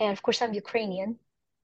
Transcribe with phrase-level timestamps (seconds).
[0.00, 1.18] And of course, I'm Ukrainian.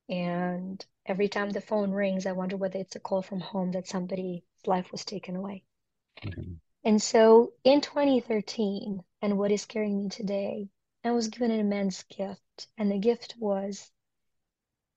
[0.08, 3.88] And every time the phone rings, I wonder whether it's a call from home that
[3.88, 5.64] somebody's life was taken away.
[6.22, 6.60] Mhm.
[6.84, 10.68] And so in 2013, and what is carrying me today,
[11.04, 12.68] I was given an immense gift.
[12.76, 13.90] And the gift was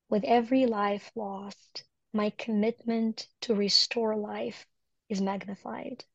[0.10, 4.68] with every life lost, my commitment to restore life
[5.10, 6.06] is magnified.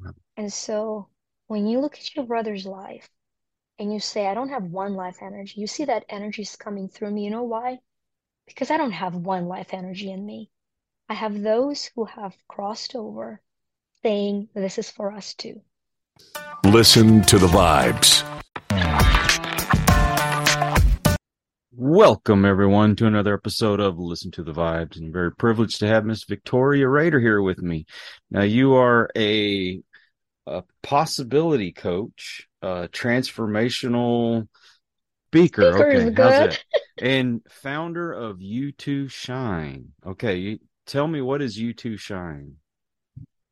[0.00, 0.14] Wow.
[0.36, 1.08] And so
[1.46, 3.08] when you look at your brother's life
[3.78, 6.88] and you say, I don't have one life energy, you see that energy is coming
[6.88, 7.24] through me.
[7.24, 7.78] You know why?
[8.46, 10.50] Because I don't have one life energy in me.
[11.08, 13.40] I have those who have crossed over
[14.02, 15.60] saying, This is for us too.
[16.64, 18.24] Listen to the vibes.
[21.72, 24.96] Welcome everyone to another episode of Listen to the Vibes.
[24.96, 27.84] I'm very privileged to have Miss Victoria Rader here with me.
[28.30, 29.82] Now you are a,
[30.46, 34.48] a possibility coach, a transformational
[35.28, 35.72] speaker.
[35.72, 36.64] Speaker Okay, how's that?
[36.98, 39.86] And founder of YU2SHINE.
[40.06, 42.52] Okay, you, tell me what is YU2SHINE?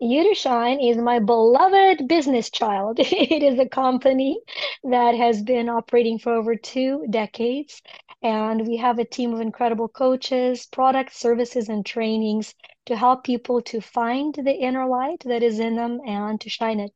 [0.01, 2.99] You to Shine is my beloved business child.
[3.01, 4.41] It is a company
[4.83, 7.81] that has been operating for over two decades,
[8.21, 12.55] and we have a team of incredible coaches, products, services, and trainings
[12.87, 16.81] to help people to find the inner light that is in them and to shine
[16.81, 16.91] it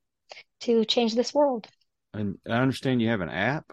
[0.61, 1.69] to change this world.
[2.15, 3.71] And I understand you have an app.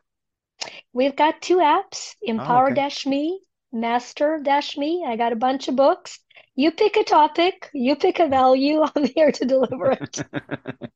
[0.93, 2.75] We've got two apps, Oh, Empower okay.
[2.75, 3.39] Dash Me,
[3.71, 5.03] Master Dash Me.
[5.05, 6.19] I got a bunch of books.
[6.55, 8.81] You pick a topic, you pick a value.
[8.95, 10.21] I'm here to deliver it.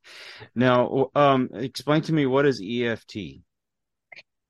[0.56, 3.42] Now, um, explain to me what is EFT?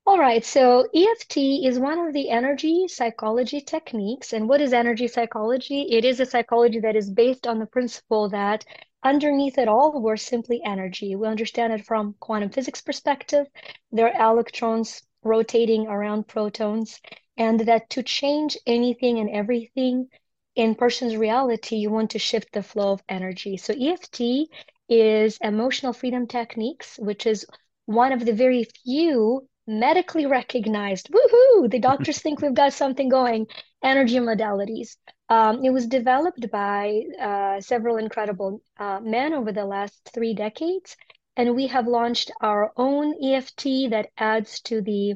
[0.06, 4.32] All right, so EFT is one of the energy psychology techniques.
[4.34, 5.82] And what is energy psychology?
[5.82, 8.64] It is a psychology that is based on the principle that
[9.02, 11.16] underneath it all, we're simply energy.
[11.16, 13.46] We understand it from quantum physics perspective.
[13.92, 17.00] There are electrons rotating around protons,
[17.36, 20.08] and that to change anything and everything
[20.56, 23.56] in person's reality, you want to shift the flow of energy.
[23.56, 24.48] So EFT
[24.88, 27.46] is emotional freedom techniques, which is
[27.86, 33.46] one of the very few medically recognized, woohoo, the doctors think we've got something going,
[33.82, 34.96] energy modalities.
[35.28, 40.96] Um, it was developed by uh, several incredible uh, men over the last three decades,
[41.36, 45.14] and we have launched our own EFT that adds to the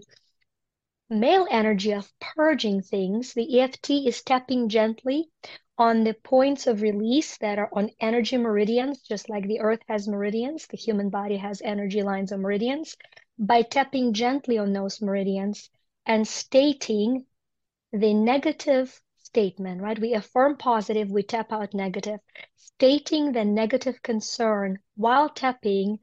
[1.10, 3.34] male energy of purging things.
[3.34, 5.28] The EFT is tapping gently
[5.76, 10.06] on the points of release that are on energy meridians, just like the earth has
[10.08, 12.96] meridians, the human body has energy lines or meridians.
[13.38, 15.68] By tapping gently on those meridians
[16.06, 17.26] and stating
[17.94, 19.98] the negative statement, right?
[19.98, 22.18] We affirm positive, we tap out negative.
[22.56, 26.00] Stating the negative concern while tapping,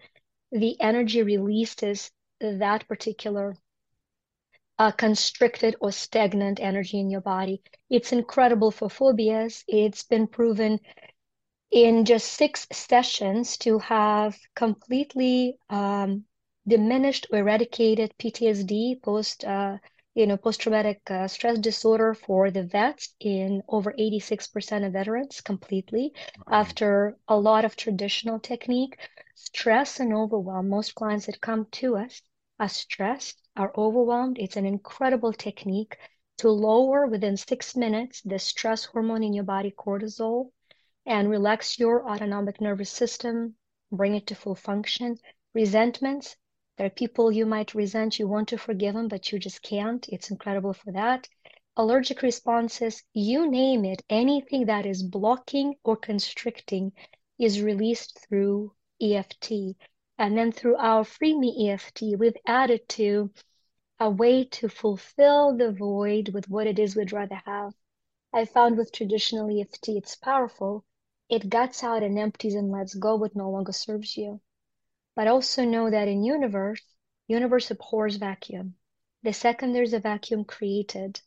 [0.52, 2.10] the energy releases
[2.40, 3.56] that particular
[4.80, 7.62] uh, constricted or stagnant energy in your body.
[7.90, 9.64] It's incredible for phobias.
[9.68, 10.80] It's been proven
[11.72, 16.24] in just six sessions to have completely um,
[16.66, 19.78] diminished or eradicated PTSD, post, uh,
[20.16, 26.14] you know, post-traumatic uh, stress disorder for the vets in over 86% of veterans completely
[26.48, 26.74] Wow.
[26.74, 28.98] after a lot of traditional technique.
[29.36, 30.70] Stress and overwhelm.
[30.70, 32.22] Most clients that come to us
[32.60, 34.38] are stressed, are overwhelmed.
[34.40, 35.98] It's an incredible technique
[36.38, 40.52] to lower within six minutes the stress hormone in your body, cortisol
[41.06, 43.56] and relax your autonomic nervous system,
[43.92, 45.18] bring it to full function.
[45.54, 46.36] Resentments,
[46.78, 50.08] there are people you might resent, you want to forgive them, but you just can't.
[50.10, 51.28] It's incredible for that.
[51.78, 56.92] Allergic responses, you name it, anything that is blocking or constricting
[57.38, 59.76] is released through EFT.
[60.18, 63.32] And then through our Free Me EFT, we've added to
[64.00, 67.74] a way to fulfill the void with what it is we'd rather have.
[68.34, 70.86] I found with traditional EFT, it's powerful.
[71.30, 74.42] It guts out and empties and lets go what no longer serves you.
[75.16, 76.84] But also know that in universe,
[77.28, 78.76] universe abhors vacuum.
[79.24, 81.22] The second there's a vacuum created,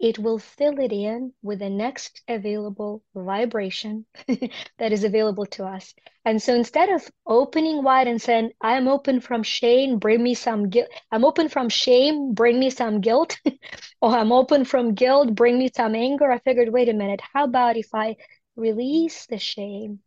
[0.00, 4.06] it will fill it in with the next available vibration
[4.78, 5.94] that is available to us.
[6.24, 10.70] And so instead of opening wide and saying, I'm open from shame, bring me some
[10.70, 10.88] guilt.
[11.12, 13.38] I'm open from shame, bring me some guilt.
[14.00, 16.32] or I'm open from guilt, bring me some anger.
[16.32, 18.16] I figured, wait a minute, how about if I
[18.56, 20.00] release the shame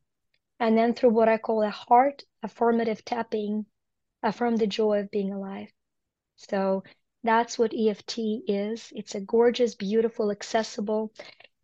[0.63, 3.65] and then through what I call a heart affirmative tapping,
[4.23, 5.67] affirm the joy of being alive.
[6.37, 6.83] So
[7.21, 8.17] that's what EFT
[8.47, 8.87] is.
[8.95, 11.11] It's a gorgeous, beautiful, accessible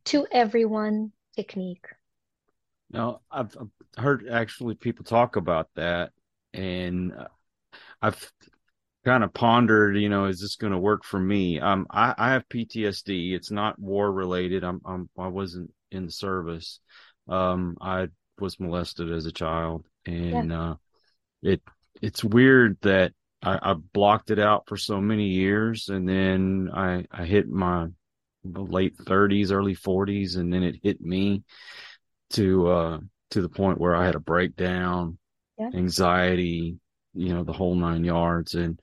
[0.05, 1.85] to everyone technique.
[2.91, 6.11] Now, I've, I've heard actually people talk about that,
[6.53, 7.27] and uh,
[8.01, 8.29] I've
[9.05, 11.61] kind of pondered, you know, is this going to work for me?
[11.61, 13.31] Um, I, I have PTSD.
[13.31, 14.65] It's not war related.
[14.65, 16.81] I'm, I'm, I wasn't in the service.
[17.29, 18.09] Um, I
[18.41, 20.71] was molested as a child and, yeah.
[20.71, 20.75] uh,
[21.41, 21.61] it,
[22.01, 27.05] it's weird that I, I blocked it out for so many years and then I,
[27.11, 27.87] I hit my
[28.43, 31.43] late thirties, early forties, and then it hit me
[32.31, 32.99] to, uh,
[33.31, 35.17] to the point where I had a breakdown,
[35.57, 35.69] yeah.
[35.73, 36.77] anxiety,
[37.13, 38.55] you know, the whole nine yards.
[38.55, 38.79] And,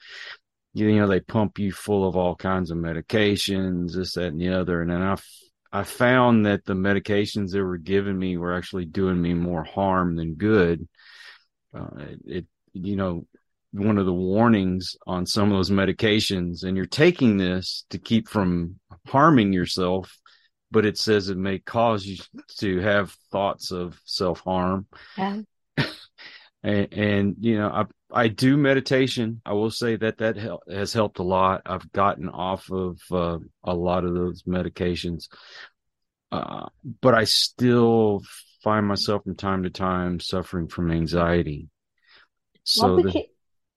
[0.75, 4.50] you know, they pump you full of all kinds of medications, this, that, and the
[4.50, 4.82] other.
[4.82, 5.17] And then I,
[5.72, 10.16] I found that the medications they were giving me were actually doing me more harm
[10.16, 10.88] than good.
[11.74, 11.88] Uh,
[12.24, 13.26] it, you know,
[13.72, 18.28] one of the warnings on some of those medications, and you're taking this to keep
[18.28, 20.16] from harming yourself,
[20.70, 22.16] but it says it may cause you
[22.58, 24.86] to have thoughts of self harm.
[25.19, 25.42] Yeah.
[26.62, 29.41] and, and, you know, I do meditation.
[29.44, 31.62] I will say that that hel- has helped a lot.
[31.67, 35.29] I've gotten off of uh, a lot of those medications,
[36.31, 36.67] uh,
[37.00, 38.23] but I still
[38.62, 41.69] find myself from time to time suffering from anxiety.
[42.62, 43.23] So well, the, can,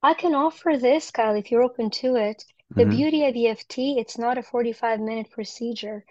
[0.02, 2.44] I can offer this, Kyle, if you're open to it.
[2.76, 2.92] The mm-hmm.
[2.92, 6.06] beauty of EFT, it's not a 45 minute procedure.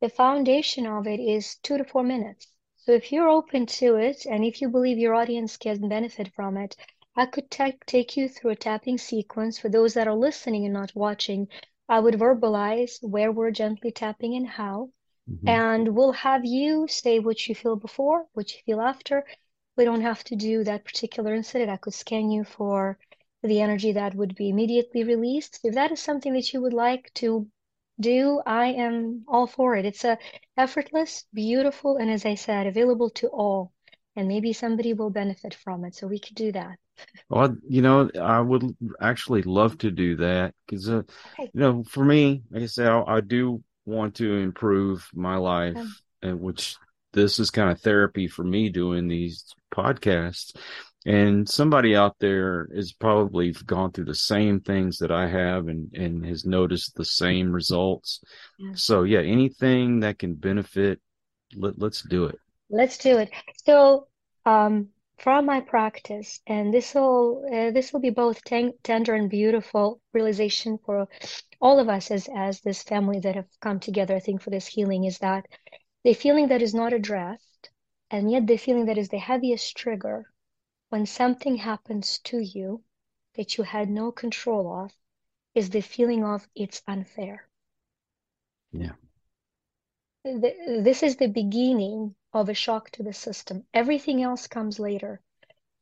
[0.00, 2.46] The foundation of it is two to four minutes.
[2.76, 6.56] So if you're open to it and if you believe your audience can benefit from
[6.56, 6.76] it,
[7.16, 10.74] I could take take you through a tapping sequence for those that are listening and
[10.74, 11.48] not watching.
[11.88, 14.90] I would verbalize where we're gently tapping and how.
[15.30, 15.48] Mm-hmm.
[15.48, 19.24] And we'll have you say what you feel before, what you feel after.
[19.76, 21.70] We don't have to do that particular incident.
[21.70, 22.98] I could scan you for
[23.42, 25.60] the energy that would be immediately released.
[25.62, 27.46] If that is something that you would like to
[28.00, 29.84] do, I am all for it.
[29.84, 30.18] It's a
[30.56, 33.73] effortless, beautiful, and as I said, available to all.
[34.16, 35.94] And maybe somebody will benefit from it.
[35.94, 36.78] So we could do that.
[37.28, 41.02] Well, you know, I would actually love to do that because, uh,
[41.32, 41.50] okay.
[41.52, 45.76] you know, for me, like I said, I, I do want to improve my life,
[45.76, 45.88] okay.
[46.22, 46.76] and which
[47.12, 50.54] this is kind of therapy for me doing these podcasts
[51.06, 55.92] and somebody out there has probably gone through the same things that I have and
[55.94, 58.20] and has noticed the same results.
[58.58, 58.72] Yeah.
[58.74, 61.00] So yeah, anything that can benefit,
[61.54, 62.38] let, let's do it.
[62.70, 63.30] Let's do it.
[63.64, 64.08] So
[64.44, 69.30] um, from my practice, and this will uh, this will be both ten- tender and
[69.30, 71.08] beautiful realization for
[71.60, 74.16] all of us as as this family that have come together.
[74.16, 75.46] I think for this healing is that
[76.04, 77.70] the feeling that is not addressed,
[78.10, 80.30] and yet the feeling that is the heaviest trigger
[80.88, 82.82] when something happens to you
[83.36, 84.92] that you had no control of
[85.54, 87.48] is the feeling of it's unfair.
[88.72, 88.92] Yeah.
[90.26, 93.66] This is the beginning of a shock to the system.
[93.74, 95.20] Everything else comes later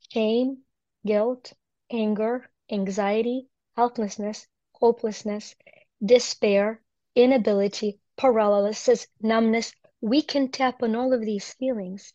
[0.09, 0.65] shame,
[1.05, 1.53] guilt,
[1.89, 3.47] anger, anxiety,
[3.77, 5.55] helplessness, hopelessness,
[6.03, 6.81] despair,
[7.15, 9.73] inability, paralysis, numbness.
[10.01, 12.13] We can tap on all of these feelings.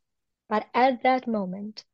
[0.50, 1.86] But at that moment,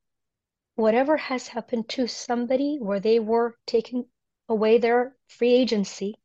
[0.74, 4.06] whatever has happened to somebody where they were taking
[4.48, 6.16] away their free agency,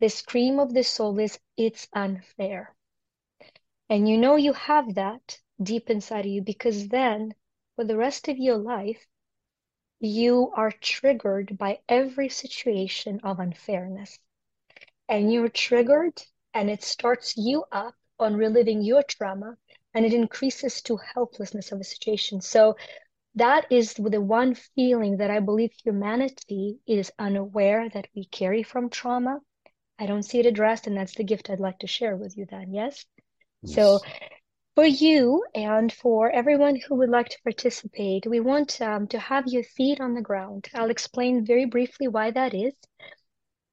[0.00, 2.74] the scream of the soul is, it's unfair.
[3.94, 7.36] And you know you have that deep inside of you because then
[7.76, 9.06] for the rest of your life,
[10.00, 14.18] you are triggered by every situation of unfairness.
[15.08, 16.20] And you're triggered
[16.52, 19.56] and it starts you up on reliving your trauma
[19.94, 22.40] and it increases to helplessness of a situation.
[22.40, 22.76] So
[23.36, 28.90] that is the one feeling that I believe humanity is unaware that we carry from
[28.90, 29.38] trauma.
[30.00, 32.44] I don't see it addressed, and that's the gift I'd like to share with you
[32.50, 33.06] then, yes?
[33.64, 33.74] Yes.
[33.74, 34.00] So
[34.74, 39.46] for you and for everyone who would like to participate, we want um, to have
[39.46, 40.68] your feet on the ground.
[40.74, 42.74] I'll explain very briefly why that is.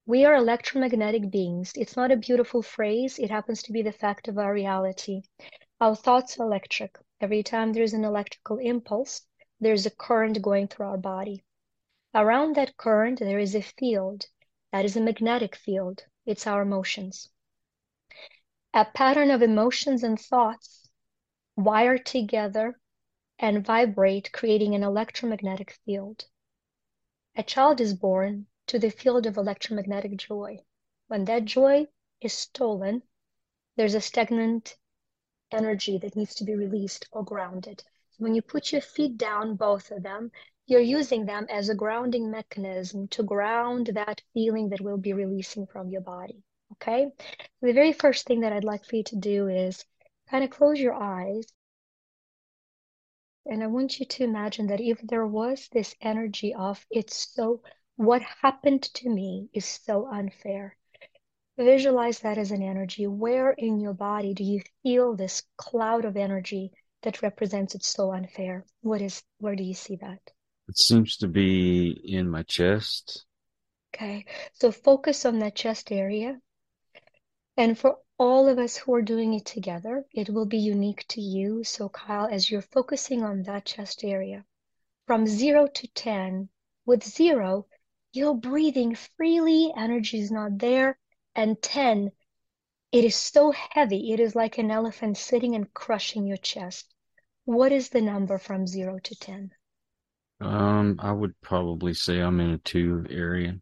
[0.05, 1.73] We are electromagnetic beings.
[1.75, 3.17] It's not a beautiful phrase.
[3.17, 5.23] It happens to be the fact of our reality.
[5.79, 6.97] Our thoughts are electric.
[7.19, 9.21] Every time there's an electrical impulse,
[9.59, 11.43] there's a current going through our body.
[12.13, 14.27] Around that current, there is a field.
[14.71, 16.03] That is a magnetic field.
[16.25, 17.29] It's our emotions.
[18.73, 20.89] A pattern of emotions and thoughts
[21.57, 22.79] wire together
[23.37, 26.25] and vibrate, creating an electromagnetic field.
[27.35, 30.63] A child is born to the field of electromagnetic joy.
[31.07, 31.87] When that joy
[32.21, 33.03] is stolen,
[33.75, 34.77] there's a stagnant
[35.51, 37.83] energy that needs to be released or grounded.
[38.19, 40.31] When you put your feet down, both of them,
[40.65, 45.67] you're using them as a grounding mechanism to ground that feeling that will be releasing
[45.67, 46.41] from your body.
[46.73, 47.07] Okay.
[47.61, 49.85] The very first thing that I'd like for you to do is
[50.29, 51.45] kind of close your eyes.
[53.45, 57.61] And I want you to imagine that if there was this energy of it's so
[57.97, 60.75] What happened to me is so unfair.
[61.57, 63.05] Visualize that as an energy.
[63.05, 66.71] Where in your body do you feel this cloud of energy
[67.03, 68.65] that represents it's so unfair?
[68.81, 70.19] What is, where do you see that?
[70.67, 73.25] It seems to be in my chest.
[73.93, 76.39] Okay, so focus on that chest area.
[77.61, 81.21] And for all of us who are doing it together, it will be unique to
[81.21, 81.63] you.
[81.63, 84.45] So, Kyle, as you're focusing on that chest area,
[85.05, 86.49] from zero to 10,
[86.87, 87.67] with zero,
[88.13, 90.97] you're breathing freely, energy is not there.
[91.35, 92.11] And 10,
[92.91, 96.91] it is so heavy, it is like an elephant sitting and crushing your chest.
[97.45, 99.51] What is the number from zero to 10?
[100.39, 103.61] Um, I would probably say I'm in a two area.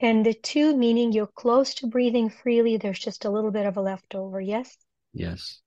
[0.00, 3.76] And the two meaning you're close to breathing freely, there's just a little bit of
[3.76, 4.76] a leftover, yes?
[5.12, 5.60] Yes.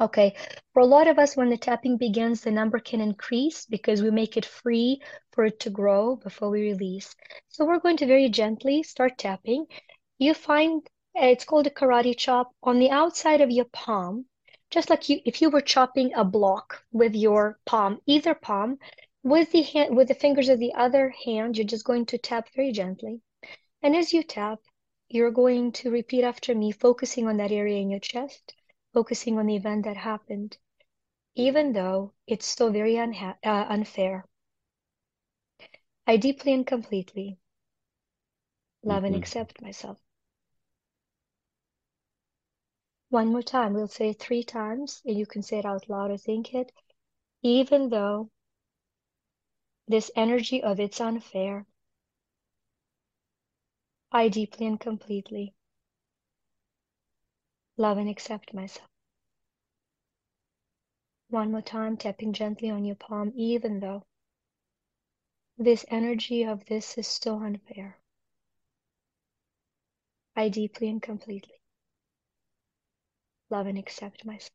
[0.00, 0.34] Okay.
[0.72, 4.10] For a lot of us, when the tapping begins, the number can increase because we
[4.10, 5.00] make it free
[5.32, 7.14] for it to grow before we release.
[7.48, 9.66] So we're going to very gently start tapping.
[10.18, 10.82] You find
[11.16, 14.26] uh, it's called a karate chop on the outside of your palm,
[14.70, 18.78] just like you if you were chopping a block with your palm, either palm,
[19.22, 22.48] with the hand with the fingers of the other hand, you're just going to tap
[22.56, 23.20] very gently.
[23.84, 24.60] And as you tap,
[25.08, 28.52] you're going to repeat after me, focusing on that area in your chest,
[28.92, 30.58] focusing on the event that happened,
[31.36, 34.26] even though it's so very unha- uh, unfair.
[36.06, 37.38] I deeply and completely
[38.82, 39.18] love and Mhm.
[39.18, 39.98] accept myself.
[43.10, 46.10] One more time, we'll say it three times, and you can say it out loud
[46.10, 46.72] or think it.
[47.42, 48.30] Even though
[49.88, 51.66] this energy of it's unfair,
[54.16, 55.54] I deeply and completely
[57.76, 58.88] love and accept myself.
[61.30, 64.04] One more time, tapping gently on your palm, even though
[65.58, 67.98] this energy of this is so unfair.
[70.36, 71.60] I deeply and completely
[73.50, 74.52] love and accept myself.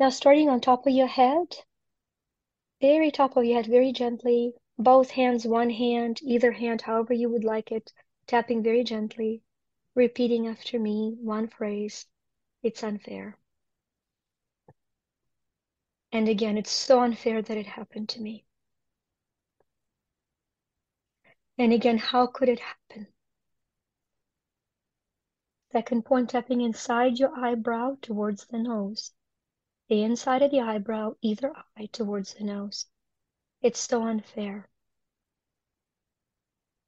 [0.00, 1.58] Now, starting on top of your head,
[2.80, 7.28] very top of your head, very gently, both hands, one hand, either hand, however you
[7.28, 7.92] would like it,
[8.26, 9.42] tapping very gently,
[9.94, 12.06] repeating after me one phrase
[12.62, 13.38] it's unfair.
[16.12, 18.44] And again, it's so unfair that it happened to me.
[21.58, 23.06] And again, how could it happen?
[25.72, 29.12] Second point, tapping inside your eyebrow towards the nose.
[29.88, 32.86] The inside of the eyebrow, either eye towards the nose.
[33.66, 34.68] It's so unfair.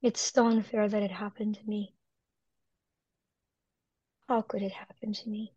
[0.00, 1.96] It's so unfair that it happened to me.
[4.28, 5.54] How could it happen to me?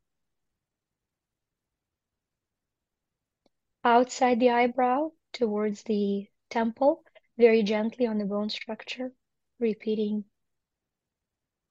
[3.84, 7.04] Outside the eyebrow towards the temple,
[7.38, 9.12] very gently on the bone structure,
[9.60, 10.26] repeating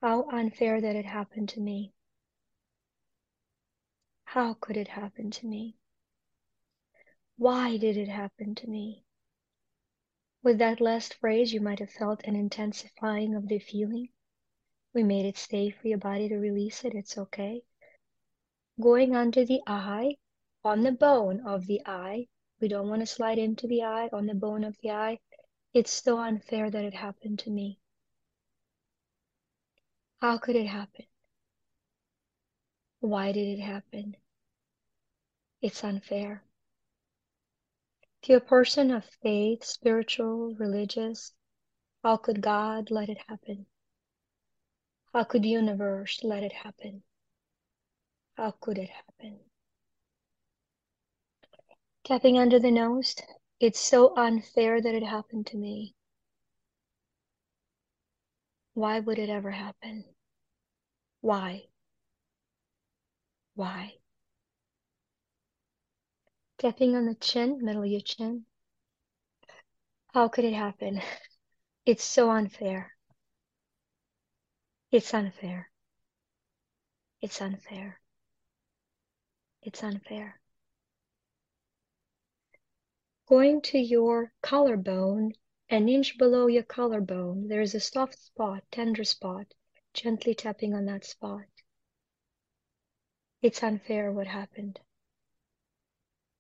[0.01, 1.93] how unfair that it happened to me.
[4.27, 5.75] How could it happen to me?
[7.37, 9.05] Why did it happen to me?
[10.43, 14.09] With that last phrase, you might have felt an intensifying of the feeling.
[14.95, 16.95] We made it safe for your body to release it.
[16.95, 17.63] It's okay.
[18.81, 20.17] Going under the eye,
[20.65, 22.29] on the bone of the eye.
[22.61, 25.19] We don't want to slide into the eye, on the bone of the eye.
[25.73, 27.79] It's so unfair that it happened to me.
[30.21, 31.07] How could it happen?
[33.01, 34.17] Why did it happen?
[35.63, 36.43] It's unfair.
[38.27, 41.33] You're a person of faith, spiritual, religious,
[42.05, 43.67] how could God let it happen?
[45.13, 47.03] How could the universe let it happen?
[48.37, 49.41] How could it happen?
[52.05, 53.17] Tapping under the nose,
[53.59, 55.95] it's so unfair that it happened to me.
[58.75, 60.05] Why would it ever happen?
[61.21, 61.69] Why?
[63.55, 64.00] Why?
[66.61, 68.45] Tapping on the chin, middle of your chin.
[70.13, 71.01] How could it happen?
[71.87, 72.93] It's so unfair.
[74.93, 75.71] It's unfair.
[77.23, 77.99] It's unfair.
[79.63, 80.39] It's unfair.
[83.27, 85.33] Going to your collarbone,
[85.71, 89.47] an inch below your collarbone, there is a soft spot, tender spot,
[89.95, 91.47] gently tapping on that spot.
[93.41, 94.79] It's unfair what happened.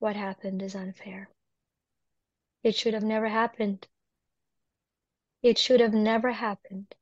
[0.00, 1.30] What happened is unfair.
[2.62, 3.86] It should have never happened.
[5.42, 6.94] It should have never happened.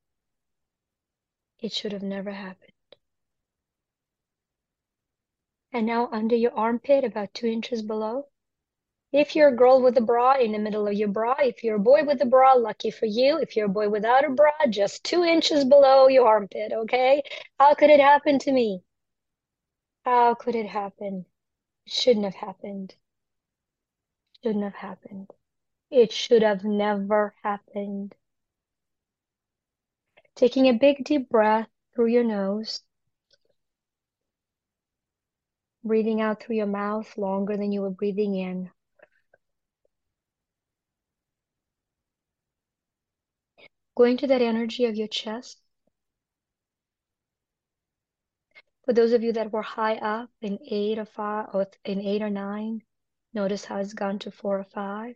[1.60, 2.72] It should have never happened.
[5.72, 8.26] And now under your armpit, about two inches below,
[9.12, 11.36] If you're a girl with a bra, in the middle of your bra.
[11.38, 13.38] If you're a boy with a bra, lucky for you.
[13.38, 17.22] If you're a boy without a bra, just two inches below your armpit, okay?
[17.58, 18.82] How could it happen to me?
[20.04, 21.26] How could it happen?
[21.88, 22.94] Shouldn't have happened.
[24.42, 25.30] Shouldn't have happened.
[25.90, 28.14] It should have never happened.
[30.34, 32.82] Taking a big deep breath through your nose.
[35.82, 38.70] Breathing out through your mouth longer than you were breathing in.
[43.96, 45.58] Going to that energy of your chest.
[48.88, 52.22] For those of you that were high up in eight or five or in eight
[52.22, 52.80] or nine,
[53.34, 55.14] notice how it's gone to four or five.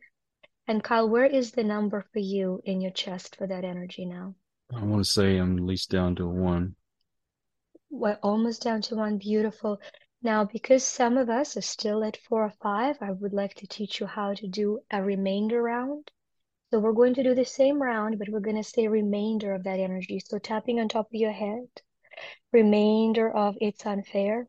[0.68, 4.34] And Kyle, where is the number for you in your chest for that energy now?
[4.74, 6.76] I want to say I'm at least down to one.
[7.88, 9.16] We're almost down to one.
[9.16, 9.80] Beautiful.
[10.22, 13.66] Now, because some of us are still at four or five, I would like to
[13.66, 16.10] teach you how to do a remainder round.
[16.70, 19.64] So we're going to do the same round, but we're going to say remainder of
[19.64, 20.20] that energy.
[20.20, 21.68] So tapping on top of your head,
[22.52, 24.48] remainder of it's unfair,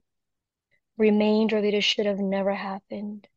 [0.98, 3.28] remainder of it should have never happened.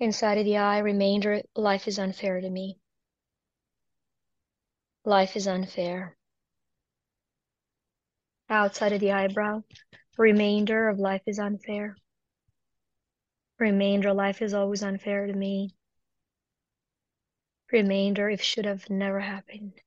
[0.00, 2.78] Inside of the eye, remainder, life is unfair to me.
[5.04, 6.16] Life is unfair.
[8.50, 9.62] Outside of the eyebrow,
[10.18, 11.96] remainder of life is unfair.
[13.58, 15.70] Remainder, life is always unfair to me.
[17.72, 19.80] Remainder, it should have never happened.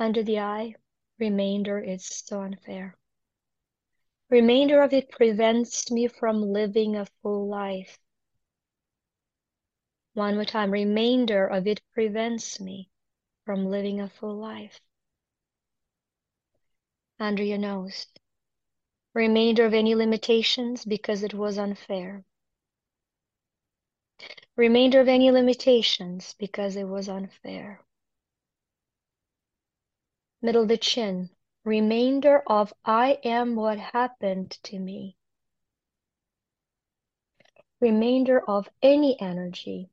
[0.00, 0.76] Under the eye,
[1.18, 2.96] remainder is so unfair.
[4.30, 7.98] Remainder of it prevents me from living a full life.
[10.14, 12.88] One more time, remainder of it prevents me
[13.44, 14.80] from living a full life.
[17.18, 18.06] Under your nose.
[19.12, 22.24] Remainder of any limitations because it was unfair.
[24.56, 27.84] Remainder of any limitations because it was unfair.
[30.42, 31.30] Middle the chin.
[31.64, 35.16] Remainder of I am what happened to me.
[37.80, 39.90] Remainder of any energy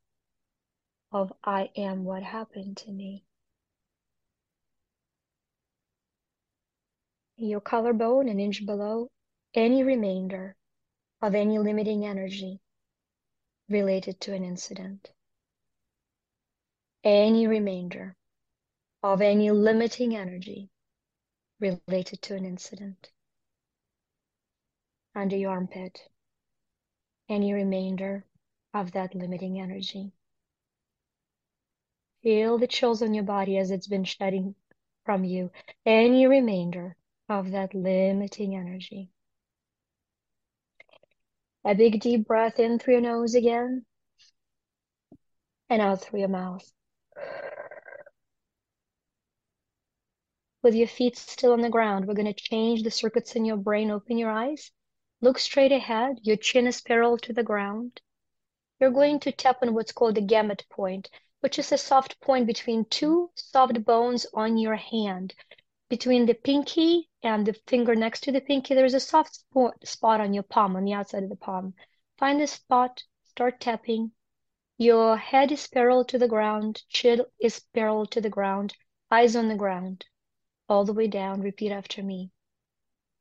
[1.11, 3.25] of I am what happened to me.
[7.35, 9.09] Your collarbone, an inch below,
[9.53, 10.55] any remainder
[11.21, 12.61] of any limiting energy
[13.69, 15.11] related to an incident.
[17.03, 18.15] Any remainder
[19.13, 20.69] of any limiting energy
[21.61, 23.09] related to an incident.
[25.15, 26.01] Under your armpit,
[27.29, 28.25] any remainder
[28.73, 30.11] of that limiting energy.
[32.21, 34.55] Feel the chills on your body as it's been shedding
[35.05, 35.51] from you.
[35.85, 36.97] Any remainder
[37.29, 39.09] of that limiting energy.
[41.63, 43.85] A big deep breath in through your nose again
[45.69, 46.69] and out through your mouth.
[50.63, 53.57] With your feet still on the ground, we're going to change the circuits in your
[53.57, 53.91] brain.
[53.91, 54.71] Open your eyes.
[55.21, 56.19] Look straight ahead.
[56.23, 58.01] Your chin is parallel to the ground.
[58.79, 62.47] You're going to tap on what's called the gamut point, which is a soft point
[62.47, 65.33] between two soft bones on your hand.
[65.89, 69.43] Between the pinky and the finger next to the pinky, there's a soft
[69.83, 71.75] spot on your palm, on the outside of the palm.
[72.17, 74.11] Find the spot, start tapping.
[74.77, 78.75] Your head is parallel to the ground, chin is parallel to the ground,
[79.09, 80.05] eyes on the ground,
[80.69, 81.41] all the way down.
[81.41, 82.31] Repeat after me.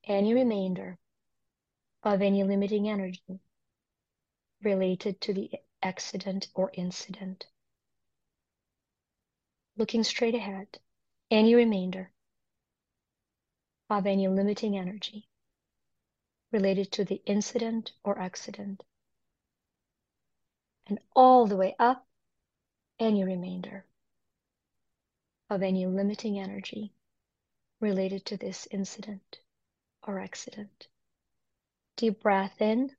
[0.05, 0.99] Any remainder
[2.03, 3.41] of any limiting energy
[4.63, 5.51] related to the
[5.83, 7.47] accident or incident.
[9.77, 10.79] Looking straight ahead,
[11.31, 12.11] any remainder
[13.91, 15.29] of any limiting energy
[16.53, 18.83] related to the incident or accident.
[20.87, 22.07] And all the way up,
[22.99, 23.85] any remainder
[25.51, 26.93] of any limiting energy
[27.81, 29.41] related to this incident
[30.07, 30.89] or accident.
[31.97, 32.91] Deep breath in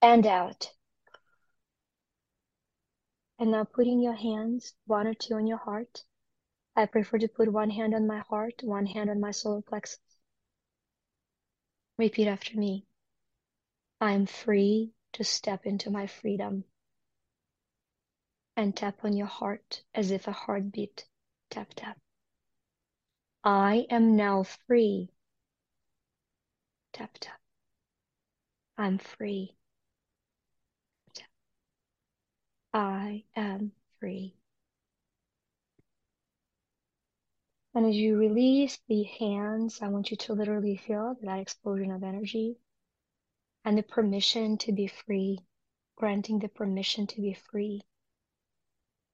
[0.00, 0.70] and out.
[3.38, 6.02] And now putting your hands, one or two on your heart,
[6.76, 9.98] I prefer to put one hand on my heart, one hand on my solar plexus.
[11.98, 12.86] Repeat after me.
[14.00, 16.62] I am free to step into my freedom.
[18.56, 21.07] And tap on your heart as if a heartbeat.
[21.50, 21.98] Tap, tap.
[23.44, 25.10] I am now free.
[26.92, 27.40] Tap, tap.
[28.76, 29.56] I'm free.
[31.14, 31.28] Tap.
[32.72, 34.34] I am free.
[37.74, 42.02] And as you release the hands, I want you to literally feel that explosion of
[42.02, 42.58] energy
[43.64, 45.38] and the permission to be free,
[45.96, 47.82] granting the permission to be free.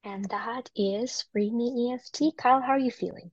[0.05, 2.31] And that is Free Me EFT.
[2.37, 3.33] Kyle, how are you feeling?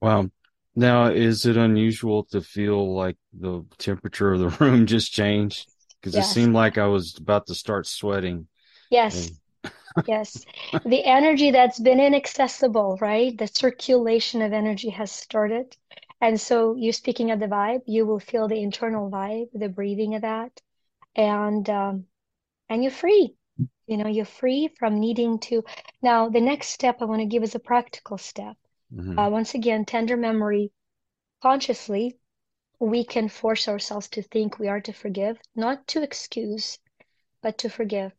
[0.00, 0.30] Wow.
[0.76, 5.68] Now, is it unusual to feel like the temperature of the room just changed?
[6.00, 6.30] Because Yes.
[6.30, 8.48] it seemed like I was about to start sweating.
[8.90, 9.32] Yes,
[10.06, 10.46] yes.
[10.84, 13.36] The energy that's been inaccessible, right?
[13.36, 15.76] The circulation of energy has started.
[16.20, 20.14] And so you're speaking of the vibe, you will feel the internal vibe, the breathing
[20.14, 20.60] of that.
[21.16, 22.06] And um,
[22.68, 23.36] and you're free.
[23.86, 25.64] You know, you're free from needing to.
[26.02, 28.56] Now, the next step I want to give is a practical step.
[28.92, 29.18] Mhm.
[29.18, 30.72] Uh, once again, tender memory,
[31.40, 32.18] consciously,
[32.78, 36.78] we can force ourselves to think we are to forgive, not to excuse,
[37.42, 38.12] but to forgive.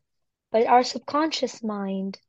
[0.51, 2.19] But our subconscious mind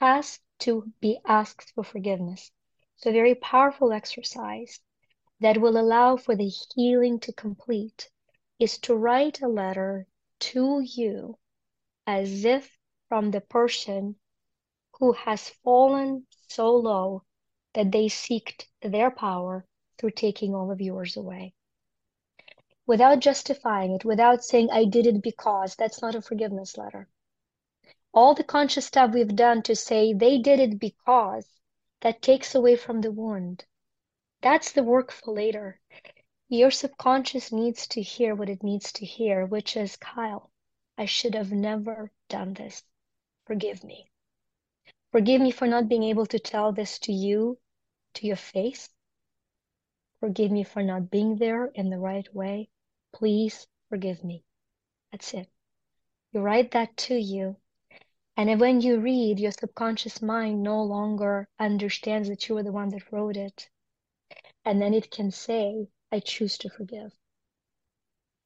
[0.00, 2.50] has to be asked for forgiveness.
[2.96, 4.80] So, a very powerful exercise
[5.40, 8.10] that will allow for the healing to complete
[8.58, 10.06] is to write a letter
[10.40, 11.38] to you
[12.06, 12.75] as if
[13.08, 14.16] from the person
[14.98, 17.22] who has fallen so low
[17.74, 19.64] that they seeked their power
[19.98, 21.52] through taking all of yours away.
[22.86, 27.08] Without justifying it, without saying, I did it because, that's not a forgiveness letter.
[28.14, 31.46] All the conscious stuff we've done to say they did it because,
[32.00, 33.64] that takes away from the wound.
[34.40, 35.80] That's the work for later.
[36.48, 40.50] Your subconscious needs to hear what it needs to hear, which is, Kyle,
[40.96, 42.82] I should have never done this.
[43.46, 44.10] Forgive me.
[45.12, 47.58] Forgive me for not being able to tell this to you,
[48.14, 48.88] to your face.
[50.20, 52.68] Forgive me for not being there in the right way.
[53.14, 54.44] Please forgive me.
[55.12, 55.48] That's it.
[56.32, 57.56] You write that to you.
[58.36, 62.90] And when you read, your subconscious mind no longer understands that you were the one
[62.90, 63.70] that wrote it.
[64.64, 67.12] And then it can say, I choose to forgive.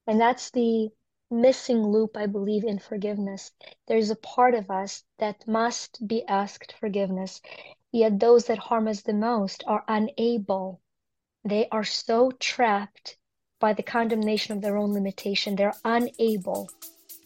[0.07, 0.89] And that's the
[1.31, 3.51] missing loop, I believe, in forgiveness.
[3.87, 7.41] There's a part of us that must be asked forgiveness,
[7.91, 10.81] yet those that harm us the most are unable.
[11.43, 13.17] They are so trapped
[13.61, 16.69] by the condemnation of their own limitation, they're unable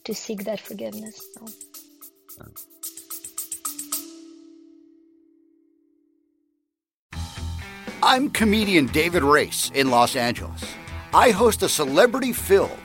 [0.04, 1.26] to seek that forgiveness.
[1.34, 1.48] So,
[8.04, 10.63] I'm comedian David Race in Los Angeles.
[11.13, 12.85] I host a celebrity filled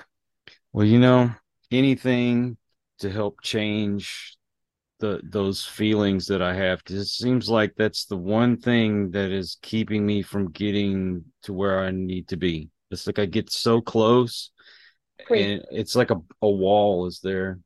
[0.73, 1.33] Well, you know,
[1.71, 2.57] anything
[2.99, 4.37] to help change
[4.99, 9.31] the those feelings that I have, 'cause it seems like that's the one thing that
[9.31, 12.71] is keeping me from getting to where I need to be.
[12.91, 14.51] It's like I get so close,
[15.33, 17.59] and it's like a a wall is there.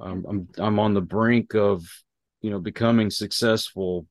[0.00, 1.84] Um, I'm I'm on the brink of,
[2.40, 4.06] you know, becoming successful,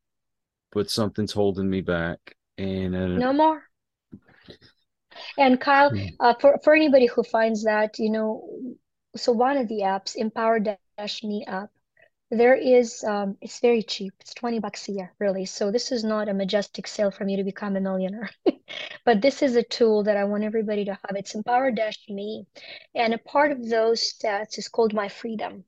[0.72, 2.20] but something's holding me back,
[2.58, 3.64] and uh, no more.
[5.38, 6.18] And Kyle, Mm.
[6.20, 8.48] uh, for, for anybody who finds that, you know,
[9.16, 11.38] so one of the apps, Empower Dash Me app,
[12.02, 13.92] there is, um, it's very cheap.
[14.00, 15.34] It's 20 bucks a year, really.
[15.36, 18.30] So this is not a majestic sale for me to become a millionaire.
[19.06, 21.16] But this is a tool that I want everybody to have.
[21.16, 22.48] It's Empower Dash Me.
[22.96, 25.66] And a part of those stats is called My Freedom.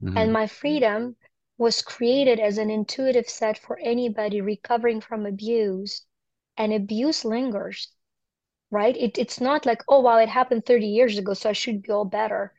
[0.00, 0.16] mhm.
[0.16, 1.16] And My Freedom
[1.58, 6.04] was created as an intuitive set for anybody recovering from abuse.
[6.56, 7.93] And abuse lingers
[8.74, 8.96] right?
[8.96, 11.92] It, it's not like, oh, wow, it happened 30 years ago, so I should be
[11.92, 12.52] all better.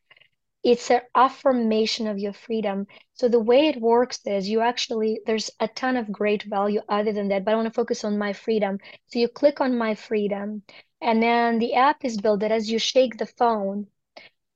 [0.63, 2.87] It's an affirmation of your freedom.
[3.13, 7.13] So the way it works is you actually, there's a ton of great value other
[7.13, 8.79] than that, but I want to focus on my freedom.
[9.07, 10.63] So you click on my freedom,
[11.01, 13.87] and then the app is built that as you shake the phone,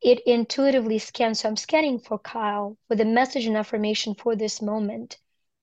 [0.01, 1.41] it intuitively scans.
[1.41, 5.17] So I'm scanning for Kyle with a message and affirmation for this moment.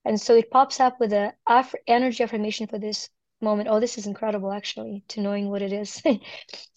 [0.04, 3.08] And so it pops up with an aff energy affirmation for this
[3.40, 3.68] moment.
[3.70, 6.02] Oh, this is incredible, actually, to knowing what it is.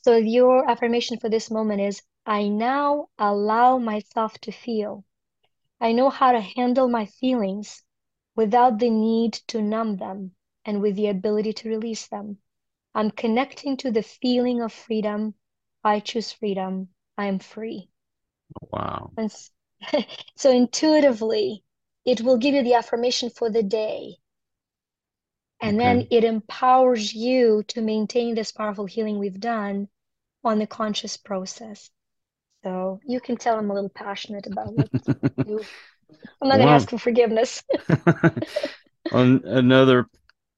[0.01, 5.03] So your affirmation for this moment is, I now allow myself to feel.
[5.79, 7.83] I know how to handle my feelings
[8.35, 12.37] without the need to numb them and with the ability to release them.
[12.95, 15.35] I'm connecting to the feeling of freedom.
[15.83, 16.89] I choose freedom.
[17.17, 17.89] I am free.
[18.71, 19.11] Wow.
[19.17, 19.31] And
[20.35, 21.63] so intuitively,
[22.05, 24.17] it will give you the affirmation for the day.
[25.61, 25.79] And Okay.
[25.79, 29.89] then it empowers you to maintain this powerful healing we've done
[30.43, 31.91] on the conscious process.
[32.63, 34.91] So you can tell I'm a little passionate about it.
[36.41, 37.63] I'm not going to ask for forgiveness.
[39.11, 40.07] on another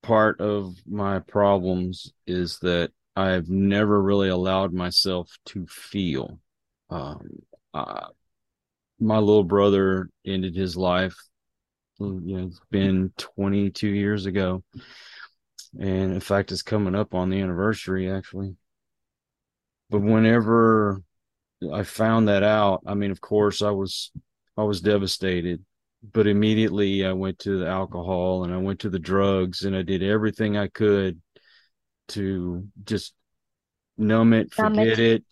[0.03, 6.39] part of my problems is that I've never really allowed myself to feel.
[6.89, 8.07] Um, uh,
[8.99, 11.15] my little brother ended his life,
[12.03, 14.63] you know, it's been 22 years ago.
[15.79, 18.55] And in fact, it's coming up on the anniversary actually.
[19.89, 21.01] But whenever
[21.71, 24.11] I found that out, I mean, of course, I was
[24.57, 25.63] I was devastated,
[26.13, 29.81] but immediately I went to the alcohol and I went to the drugs and I
[29.81, 31.21] did everything I could
[32.09, 33.13] to just
[33.97, 35.23] numb it, forget it,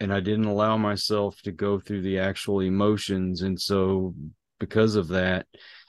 [0.00, 3.42] and I didn't allow myself to go through the actual emotions.
[3.42, 4.14] And so
[4.58, 5.46] because of that,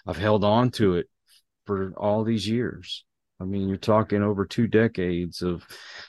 [0.09, 1.07] I've held on to it
[1.67, 3.05] for all these years.
[3.39, 5.63] I mean, you're talking over two decades of,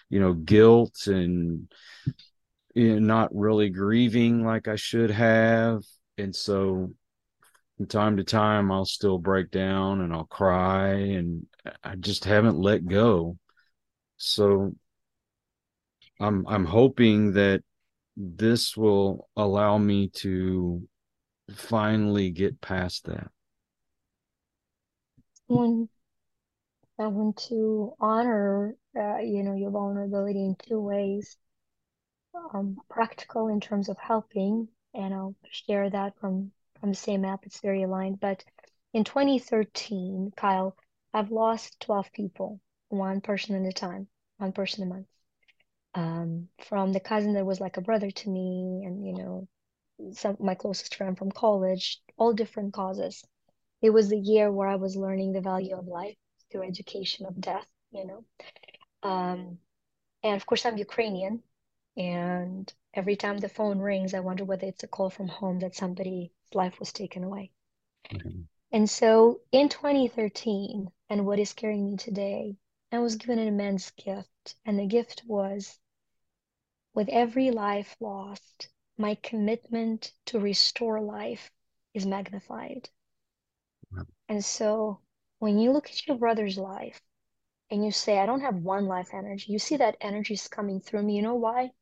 [0.08, 1.70] you know, guilt and
[2.74, 5.82] you know, not really grieving like I should have.
[6.16, 6.94] And so
[7.76, 11.46] from time to time, I'll still break down and I'll cry and
[11.84, 13.36] I just haven't let go.
[14.16, 14.74] So
[16.18, 17.62] I'm, I'm hoping that
[18.16, 20.88] this will allow me to
[21.54, 23.30] finally get past that.
[25.50, 31.36] I want to honor, uh, you know, your vulnerability in two ways.
[32.54, 37.44] Um, practical in terms of helping, and I'll share that from from the same app.
[37.46, 38.20] It's very aligned.
[38.20, 38.44] But
[38.92, 40.76] in 2013, Kyle,
[41.12, 44.08] I've lost 12 people, one person at a time,
[44.38, 45.06] one person a month.
[45.94, 49.48] Um, from the cousin that was like a brother to me, and you know,
[50.12, 53.24] some my closest friend from college, all different causes.
[53.82, 56.16] It was the year where I was learning the value of life
[56.50, 58.24] through education of death, you know.
[59.02, 59.58] Um,
[60.22, 61.42] and of course, I'm Ukrainian,
[61.96, 65.74] and every time the phone rings, I wonder whether it's a call from home that
[65.76, 67.52] somebody's life was taken away.
[68.10, 68.46] Mhm.
[68.72, 72.56] And so in 2013, and what is carrying me today,
[72.92, 74.56] I was given an immense gift.
[74.64, 75.78] And the gift was
[76.94, 81.50] with every life lost, my commitment to restore life
[81.94, 82.90] is magnified.
[84.30, 85.00] And so
[85.40, 87.02] when you look at your brother's life
[87.68, 90.80] and you say, I don't have one life energy, you see that energy is coming
[90.80, 91.16] through me.
[91.16, 91.72] You know why?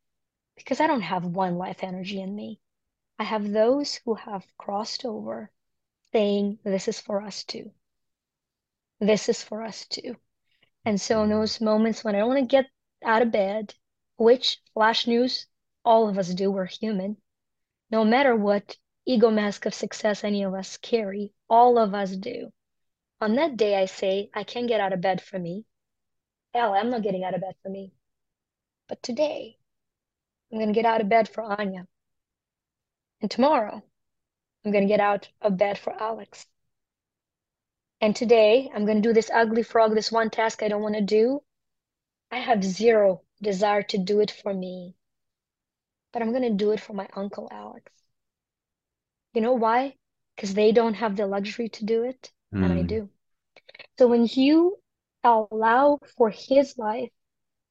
[0.56, 2.58] Because I don't have one life energy in me.
[3.18, 5.50] I have those who have crossed over
[6.10, 7.70] saying, This is for us too.
[8.98, 10.16] This is for us too.
[10.86, 11.32] And so in mm.
[11.32, 12.70] those moments when I don't want to get
[13.04, 13.74] out of bed,
[14.16, 15.46] which flash news,
[15.84, 17.18] all of us do, we're human.
[17.90, 18.74] No matter what
[19.08, 22.52] ego mask of success any of us carry, all of us do.
[23.22, 25.64] On that day, I say, I can't get out of bed for me.
[26.52, 27.94] Hell, I'm not getting out of bed for me.
[28.86, 29.56] But today,
[30.52, 31.86] I'm going to get out of bed for Anya.
[33.22, 33.82] And tomorrow,
[34.62, 36.46] I'm going to get out of bed for Alex.
[38.02, 40.96] And today, I'm going to do this ugly frog, this one task I don't want
[40.96, 41.42] to do.
[42.30, 44.96] I have zero desire to do it for me,
[46.12, 47.90] but I'm going to do it for my uncle Alex.
[49.34, 49.96] You know why?
[50.36, 52.88] Because they don't have the luxury to do it, and I Mm.
[52.88, 53.10] do.
[53.98, 54.78] So when you
[55.24, 57.10] allow for his life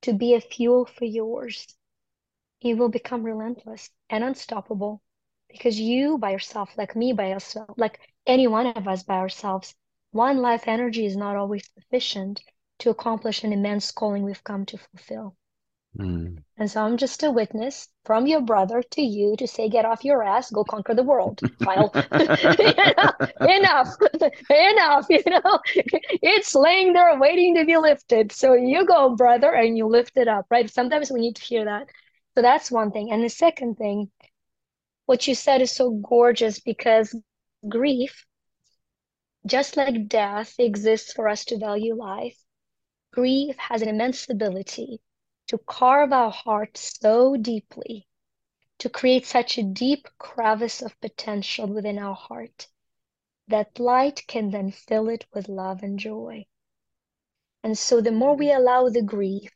[0.01, 1.75] to be a fuel for yours,
[2.61, 5.01] you will become relentless and unstoppable
[5.49, 9.75] because you by yourself, like me by yourself, like any one of us by ourselves,
[10.11, 12.41] one life energy is not always sufficient
[12.79, 15.35] to accomplish an immense calling we've come to fulfill.
[15.97, 16.43] Mm.
[16.57, 20.03] And so I'm just a witness from your brother to you to say, get off
[20.03, 21.41] your ass, go conquer the world.
[21.61, 21.89] You
[23.49, 23.95] enough,
[24.49, 25.59] enough, you know,
[26.21, 28.31] it's laying there waiting to be lifted.
[28.31, 30.69] So you go, brother, and you lift it up, right?
[30.69, 31.87] Sometimes we need to hear that.
[32.35, 33.11] So that's one thing.
[33.11, 34.09] And the second thing,
[35.05, 37.15] what you said is so gorgeous because
[37.67, 38.25] grief,
[39.45, 42.37] just like death exists for us to value life,
[43.11, 44.99] grief has an immense ability
[45.47, 48.07] to carve our heart so deeply,
[48.79, 52.67] to create such a deep crevice of potential within our heart
[53.47, 56.45] that light can then fill it with love and joy.
[57.63, 59.51] And so the more we allow the grief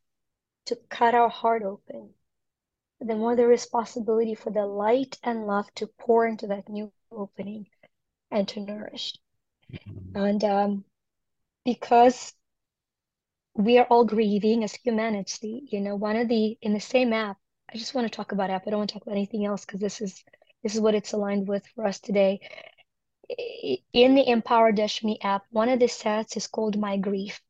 [0.65, 2.13] to cut our heart open,
[2.99, 6.91] the more there is possibility for the light and love to pour into that new
[7.11, 7.67] opening
[8.29, 9.13] and to nourish.
[10.13, 10.85] And um,
[11.65, 12.33] because
[13.53, 17.37] we are all grieving as humanity, you know, one of the in the same app,
[17.73, 18.63] I just want to talk about app.
[18.67, 20.23] I don't want to talk about anything else because this is
[20.63, 22.39] this is what it's aligned with for us today.
[23.93, 27.41] In the Empower Dash Me app, one of the sets is called My Grief.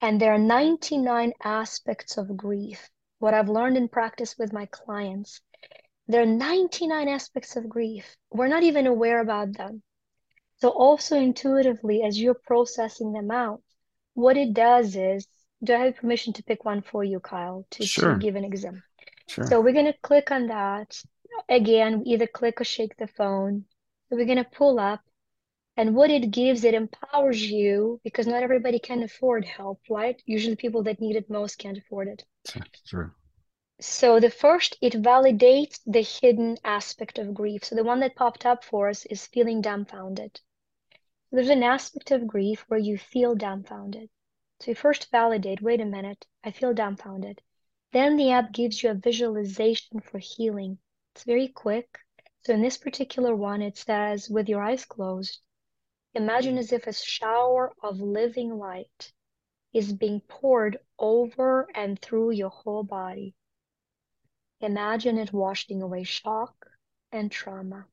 [0.00, 2.90] And there are 99 aspects of grief.
[3.18, 5.40] What I've learned in practice with my clients,
[6.08, 8.16] there are 99 aspects of grief.
[8.30, 9.82] We're not even aware about them.
[10.58, 13.62] So, also intuitively, as you're processing them out,
[14.14, 15.26] what it does is
[15.62, 18.14] do I have permission to pick one for you, Kyle, to, Sure.
[18.14, 18.82] to give an example?
[19.28, 19.46] Sure.
[19.46, 21.00] So, we're going to click on that.
[21.48, 23.64] Again, either click or shake the phone.
[24.08, 25.00] So, we're going to pull up
[25.76, 30.20] and what it gives, it empowers you because not everybody can afford help, right?
[30.24, 32.24] Usually people that need it most can't afford it.
[32.86, 33.10] True.
[33.80, 37.64] So the first, it validates the hidden aspect of grief.
[37.64, 40.40] So the one that popped up for us is feeling dumbfounded.
[41.34, 44.08] There's an aspect of grief where you feel dumbfounded.
[44.60, 47.42] So you first validate, wait a minute, I feel dumbfounded.
[47.90, 50.78] Then the app gives you a visualization for healing.
[51.12, 51.98] It's very quick.
[52.44, 55.40] So in this particular one, it says, with your eyes closed,
[56.14, 59.12] Imagine as if a shower of living light
[59.72, 63.34] is being poured over and through your whole body.
[64.60, 66.54] Imagine it washing away shock
[67.10, 67.88] and trauma.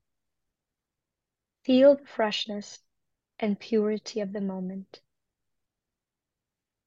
[1.63, 2.77] Feel the freshness
[3.41, 5.01] and purity of the moment.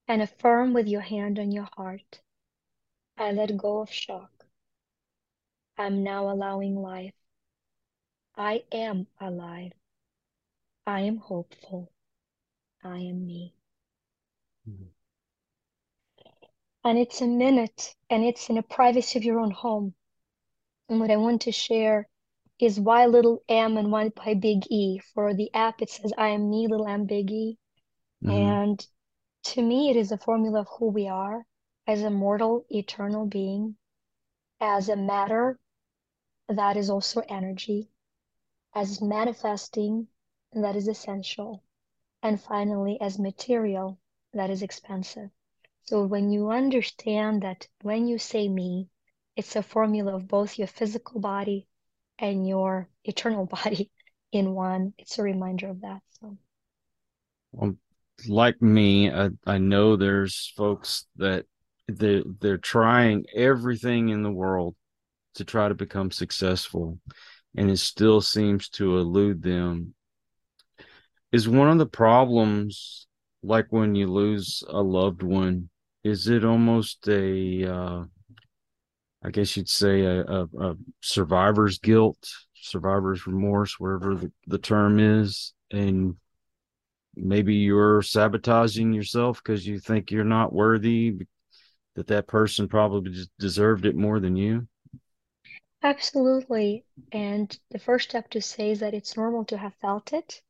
[0.09, 2.23] And affirm with your hand on your heart
[3.19, 4.47] I let go of shock.
[5.79, 7.15] I'm now allowing life.
[8.37, 9.73] I am alive.
[10.87, 11.93] I am hopeful.
[12.85, 13.55] I am me.
[14.67, 14.93] Mhm.
[16.85, 19.95] And it's a minute and it's in the privacy of your own home.
[20.89, 22.09] And what I want to share
[22.61, 24.99] is why little m and why by big E.
[24.99, 27.59] For the app, it says I am me, little m, big E.
[28.23, 28.59] Mhm.
[28.59, 28.87] And
[29.45, 31.47] to me, it is a formula of who we are
[31.87, 33.77] as a mortal, eternal being,
[34.61, 35.59] as a matter
[36.49, 37.89] that is also energy,
[38.75, 40.09] as manifesting
[40.53, 41.63] that is essential,
[42.23, 43.99] and finally, as material
[44.33, 45.31] that is expensive.
[45.83, 48.89] So when you understand that when you say me,
[49.37, 51.67] it's a formula of both your physical body
[52.19, 53.91] and your eternal body
[54.33, 56.01] in one, it's a reminder of that.
[56.21, 56.37] So
[57.53, 57.77] Well,
[58.29, 61.47] like me, I, I know there's folks that
[61.89, 64.75] they they're trying everything in the world
[65.35, 66.99] to try to become successful,
[67.57, 69.95] and it still seems to elude them.
[71.33, 73.07] Is one of the problems
[73.43, 75.69] like when you lose a loved one?
[76.03, 78.05] Is it almost a, uh,
[79.25, 85.01] I guess you'd say a, a, a survivor's guilt, survivor's remorse, whatever the, the term
[85.01, 86.17] is, and
[87.17, 91.17] maybe you're sabotaging yourself because you think you're not worthy,
[91.97, 94.67] that that person probably deserved it more than you.
[95.85, 96.85] absolutely.
[97.13, 100.43] And the first step to say is that it's normal to have felt it.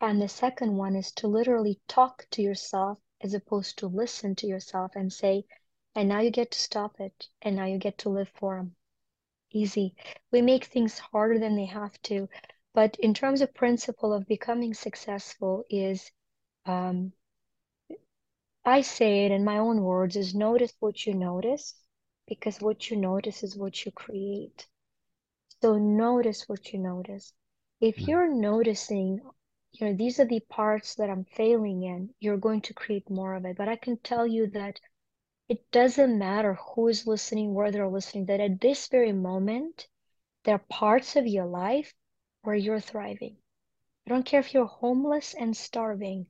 [0.00, 4.46] And the second one is to literally talk to yourself as opposed to listen to
[4.46, 5.46] yourself and say,
[5.96, 8.76] and now you get to stop it, and now you get to live for them.
[9.50, 9.94] Easy.
[10.32, 12.28] We make things harder than they have to.
[12.74, 16.12] But in terms of principle of becoming successful is,
[16.66, 17.12] um,
[18.64, 21.74] I say it in my own words, is notice what you notice,
[22.28, 24.68] because what you notice is what you create.
[25.62, 27.32] So notice what you notice.
[27.80, 28.08] If Mm.
[28.08, 29.20] you're noticing,
[29.72, 33.34] you know, these are the parts that I'm failing in, you're going to create more
[33.34, 33.56] of it.
[33.56, 34.80] But I can tell you that
[35.48, 39.86] it doesn't matter who is listening, where they're listening, that at this very moment,
[40.44, 41.94] there are parts of your life
[42.42, 43.36] where you're thriving.
[44.06, 46.26] I don't care if you're homeless and starving.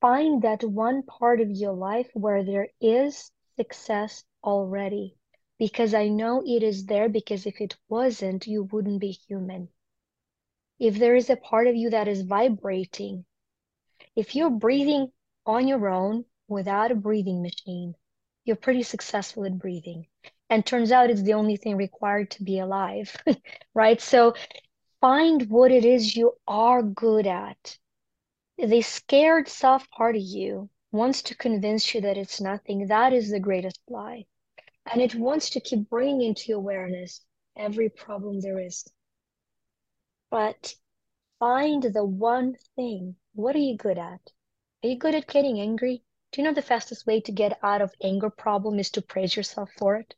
[0.00, 5.16] Find that one part of your life where there is success already.
[5.58, 9.68] Because I know it is there, because if it wasn't, you wouldn't be human.
[10.78, 13.24] If there is a part of you that is vibrating,
[14.16, 15.12] if you're breathing
[15.46, 17.94] on your own without a breathing machine,
[18.44, 20.06] you're pretty successful at breathing.
[20.50, 23.16] And turns out it's the only thing required to be alive,
[23.74, 24.00] right?
[24.00, 24.34] So
[25.00, 27.78] find what it is you are good at.
[28.58, 32.86] The scared, soft part of you wants to convince you that it's nothing.
[32.86, 34.26] That is the greatest lie.
[34.90, 37.22] And it wants to keep bringing into your awareness
[37.56, 38.84] every problem there is.
[40.30, 40.74] But
[41.38, 43.16] find the one thing.
[43.34, 44.20] What are you good at?
[44.84, 46.02] Are you good at getting angry?
[46.32, 49.36] Do you know the fastest way to get out of anger problem is to praise
[49.36, 50.14] yourself for it?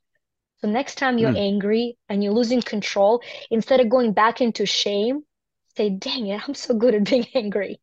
[0.57, 1.35] So next time you're Hmm.
[1.35, 5.25] angry and you're losing control, instead of going back into shame,
[5.75, 7.79] say, dang it, I'm so good at being angry.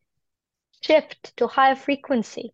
[0.81, 2.53] Shift to higher frequency.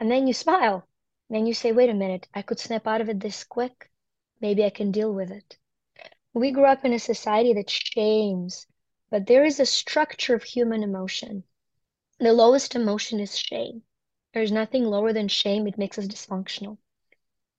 [0.00, 0.88] And then you smile.
[1.30, 3.90] Then you say, wait a minute, I could snap out of it this quick.
[4.40, 5.58] Maybe I can deal with it.
[6.34, 8.66] We grew up in a society that shames,
[9.10, 11.44] but there is a structure of human emotion.
[12.18, 13.82] The lowest emotion is shame.
[14.34, 15.68] There's nothing lower than shame.
[15.68, 16.78] It makes us dysfunctional.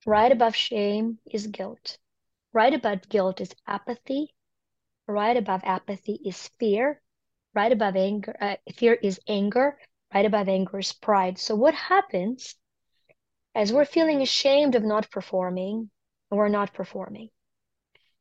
[0.05, 1.97] Right above shame is guilt.
[2.51, 4.35] Right above guilt is apathy.
[5.07, 7.01] Right above apathy is fear.
[7.53, 9.79] Right above anger, uh, fear is anger.
[10.13, 11.39] Right above anger is pride.
[11.39, 12.55] So what happens
[13.55, 15.89] as we're feeling ashamed of not performing,
[16.29, 17.29] we're not performing.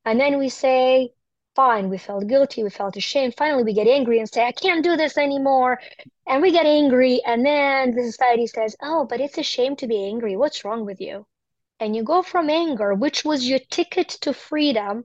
[0.04, 1.12] And then we say,
[1.54, 3.34] fine, we felt guilty, we felt ashamed.
[3.36, 5.80] Finally, we get angry and say, I can't do this anymore.
[6.26, 7.22] And we get angry.
[7.26, 10.36] And then the society says, oh, but it's a shame to be angry.
[10.36, 11.26] What's wrong with you?
[11.80, 15.04] And you go from anger, which was your ticket to freedom.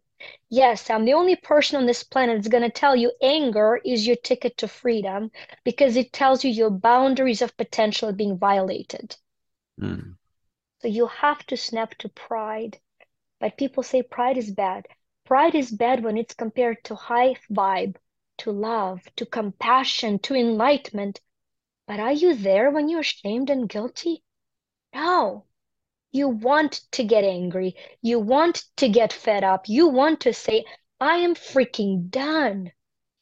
[0.50, 4.06] Yes, I'm the only person on this planet that's going to tell you anger is
[4.06, 5.32] your ticket to freedom
[5.64, 9.16] because it tells you your boundaries of potential are being violated.
[9.80, 10.16] Mm.
[10.82, 12.80] So you have to snap to pride.
[13.40, 14.88] But people say pride is bad.
[15.30, 17.98] Pride is bad when it's compared to high vibe,
[18.40, 21.22] to love, to compassion, to enlightenment.
[21.86, 24.24] But are you there when you're ashamed and guilty?
[24.92, 25.46] No.
[26.12, 27.76] You want to get angry.
[28.02, 29.70] You want to get fed up.
[29.70, 30.66] You want to say,
[31.00, 32.72] I am freaking done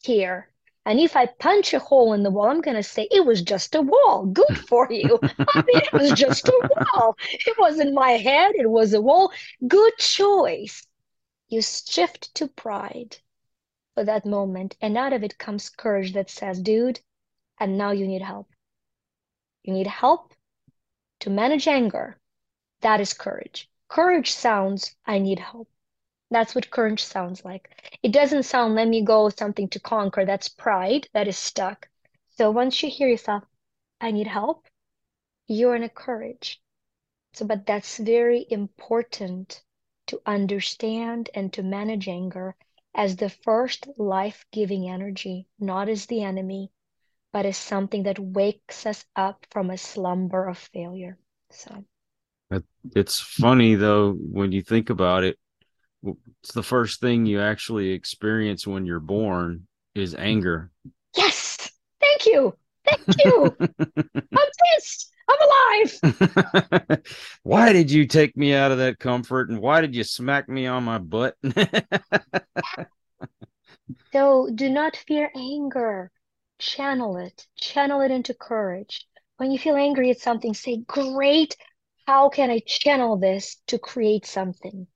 [0.01, 0.49] here.
[0.85, 3.41] And if I punch a hole in the wall, I'm going to say, it was
[3.41, 4.27] just a wall.
[4.27, 5.19] Good for you.
[5.23, 7.17] I mean, it was just a wall.
[7.33, 9.33] It wasn't my head, it was a wall.
[9.67, 10.87] Good choice.
[11.47, 13.17] You shift to pride
[13.93, 14.75] for that moment.
[14.81, 16.99] And out of it comes courage that says, dude,
[17.59, 18.47] and now you need help.
[19.63, 20.33] You need help
[21.21, 22.19] to manage anger.
[22.81, 23.69] That is courage.
[23.87, 25.67] Courage sounds, I need help.
[26.29, 27.69] That's what courage sounds like.
[28.03, 30.25] It doesn't sound, let me go, something to conquer.
[30.25, 31.87] That's pride that is stuck.
[32.37, 33.43] So once you hear yourself,
[33.99, 34.67] I need help,
[35.47, 36.61] you're in a courage.
[37.33, 39.63] So, but that's very important
[40.07, 42.55] to understand and to manage anger
[42.95, 46.71] as the first life giving energy, not as the enemy,
[47.31, 51.17] but as something that wakes us up from a slumber of failure.
[51.51, 51.85] So
[52.95, 55.37] it's funny though, when you think about it,
[56.41, 60.71] it's the first thing you actually experience when you're born is anger.
[61.15, 61.71] Yes.
[61.99, 62.55] Thank you.
[62.87, 63.55] Thank you.
[63.79, 65.11] I'm pissed.
[65.29, 67.03] I'm alive.
[67.43, 70.67] why did you take me out of that comfort and why did you smack me
[70.67, 71.35] on my butt?
[74.13, 76.11] so do not fear anger.
[76.59, 77.45] Channel it.
[77.57, 79.05] Channel it into courage.
[79.35, 81.57] When you feel angry at something, say, Great.
[82.07, 84.87] How can I channel this to create something?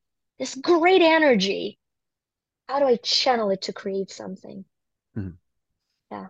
[0.41, 1.77] this great energy.
[2.67, 4.65] How do I channel it to create something?
[5.15, 5.35] Mm-hmm.
[6.11, 6.27] Yeah.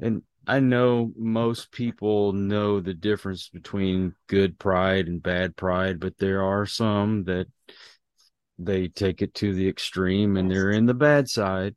[0.00, 6.18] And I know most people know the difference between good pride and bad pride, but
[6.18, 7.46] there are some that
[8.58, 11.74] they take it to the extreme and they're in the bad side.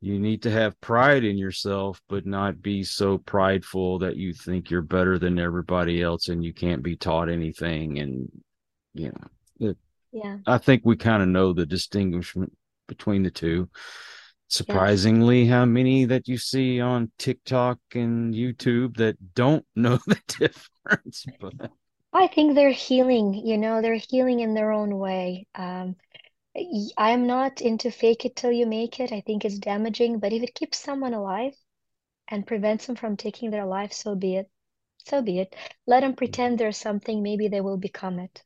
[0.00, 4.70] You need to have pride in yourself, but not be so prideful that you think
[4.70, 7.98] you're better than everybody else and you can't be taught anything.
[7.98, 8.30] And,
[8.94, 9.76] you know, it,
[10.12, 10.38] yeah.
[10.46, 12.52] I think we kind of know the distinguishment
[12.86, 13.68] between the two.
[14.48, 15.50] Surprisingly, yes.
[15.50, 21.26] how many that you see on TikTok and YouTube that don't know the difference.
[21.40, 21.70] But
[22.12, 25.46] I think they're healing, you know, they're healing in their own way.
[25.54, 25.96] Um,
[26.96, 29.12] I'm not into fake it till you make it.
[29.12, 31.54] I think it's damaging, but if it keeps someone alive
[32.28, 34.50] and prevents them from taking their life, so be it.
[35.04, 35.54] So be it.
[35.86, 38.42] Let them pretend there's something, maybe they will become it.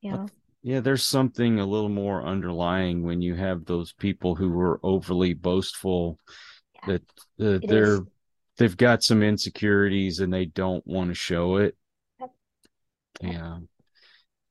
[0.00, 0.28] You know?
[0.62, 5.34] Yeah, there's something a little more underlying when you have those people who are overly
[5.34, 6.20] boastful
[6.86, 7.02] yeah, that
[7.44, 8.00] uh, they're is.
[8.58, 11.76] they've got some insecurities and they don't want to show it.
[12.20, 12.30] Yep.
[13.22, 13.58] Yeah.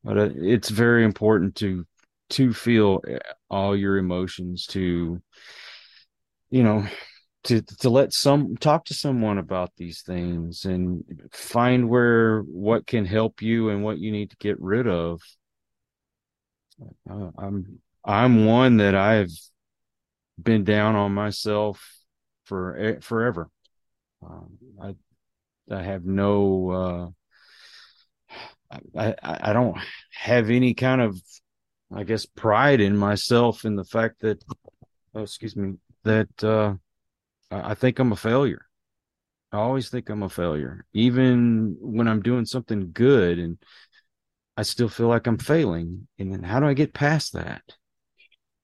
[0.03, 1.85] But uh, it's very important to
[2.31, 5.21] to feel uh, all your emotions to
[6.49, 6.85] you know
[7.45, 13.05] to to let some talk to someone about these things and find where what can
[13.05, 15.21] help you and what you need to get rid of
[17.09, 19.31] I'm I'm one that I've
[20.41, 21.85] been down on myself
[22.45, 23.49] for forever.
[24.23, 24.95] Um, I
[25.73, 27.13] I have no
[28.71, 29.77] uh, I I don't
[30.13, 31.21] have any kind of
[31.93, 34.43] I guess pride in myself in the fact that
[35.15, 36.75] oh, excuse me that uh,
[37.51, 38.65] I think I'm a failure.
[39.51, 43.57] I always think I'm a failure, even when I'm doing something good and
[44.61, 46.07] I still feel like I'm failing.
[46.19, 47.63] And then how do I get past that?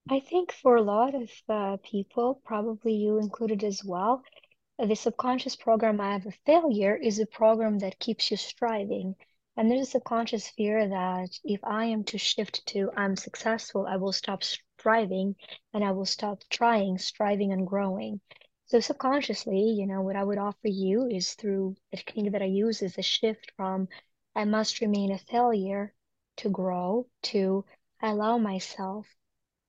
[0.08, 4.22] I think for a lot of uh, people, probably you included as well,
[4.78, 9.16] the subconscious program I have a failure is a program that keeps you striving.
[9.56, 13.96] And there's a subconscious fear that if I am to shift to I'm successful, I
[13.96, 15.36] will stop striving
[15.74, 18.22] and I will stop trying, striving, and growing.
[18.68, 22.46] So subconsciously, you know, what I would offer you is through the technique that I
[22.46, 23.88] use is a shift from
[24.38, 25.96] I must remain a failure
[26.36, 27.66] to grow to
[28.00, 29.08] allow myself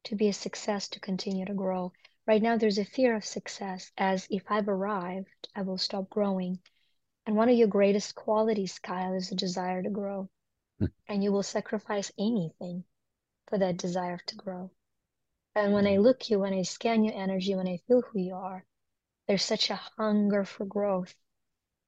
[0.04, 1.94] to be a success to continue to grow.
[2.26, 6.60] Right now, there's a fear of success as if I've arrived, I will stop growing.
[7.24, 10.28] And one of your greatest qualities, Kyle, is the desire to grow.
[10.78, 10.86] Hmm.
[11.08, 12.84] and you will sacrifice anything
[13.46, 14.70] for that desire to grow.
[15.54, 16.02] And when I hmm.
[16.02, 18.66] look you, when I scan your energy, when I feel who you are,
[19.26, 21.14] there's such a hunger for growth.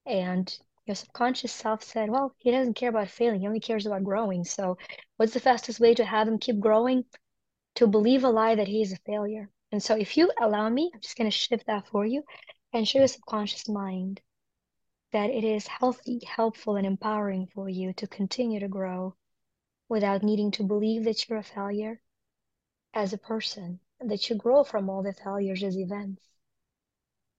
[0.07, 0.59] And
[0.91, 3.39] your subconscious self said, well, he doesn't care about failing.
[3.39, 4.43] He only cares about growing.
[4.43, 4.77] So
[5.19, 7.05] what's the fastest way to have him keep growing?
[7.77, 9.51] To believe a lie that he is a failure.
[9.71, 12.25] And so if you allow me, I'm just going to shift that for you
[12.73, 14.21] and show your subconscious mind
[15.13, 19.15] that it is healthy, helpful, and empowering for you to continue to grow
[19.89, 22.01] without needing to believe that you're a failure
[22.95, 26.21] as a person, that you grow from all the failures as events,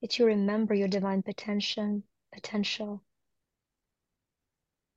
[0.00, 3.02] that you remember your divine potential, potential,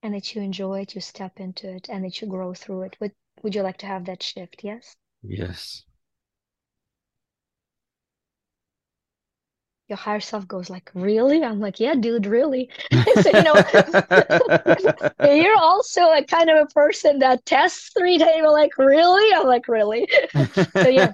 [0.05, 2.95] and that you enjoy it, you step into it, and that you grow through it.
[2.99, 4.63] Would Would you like to have that shift?
[4.63, 4.95] Yes.
[5.23, 5.83] Yes.
[9.87, 11.43] your higher self goes like, really?
[11.43, 12.69] I'm like, yeah, dude, really.
[13.21, 13.53] so, you know,
[15.31, 18.47] you're also a kind of a person that tests three times.
[18.47, 19.31] like, really?
[19.35, 20.09] I'm like, really?
[20.73, 21.13] so yeah.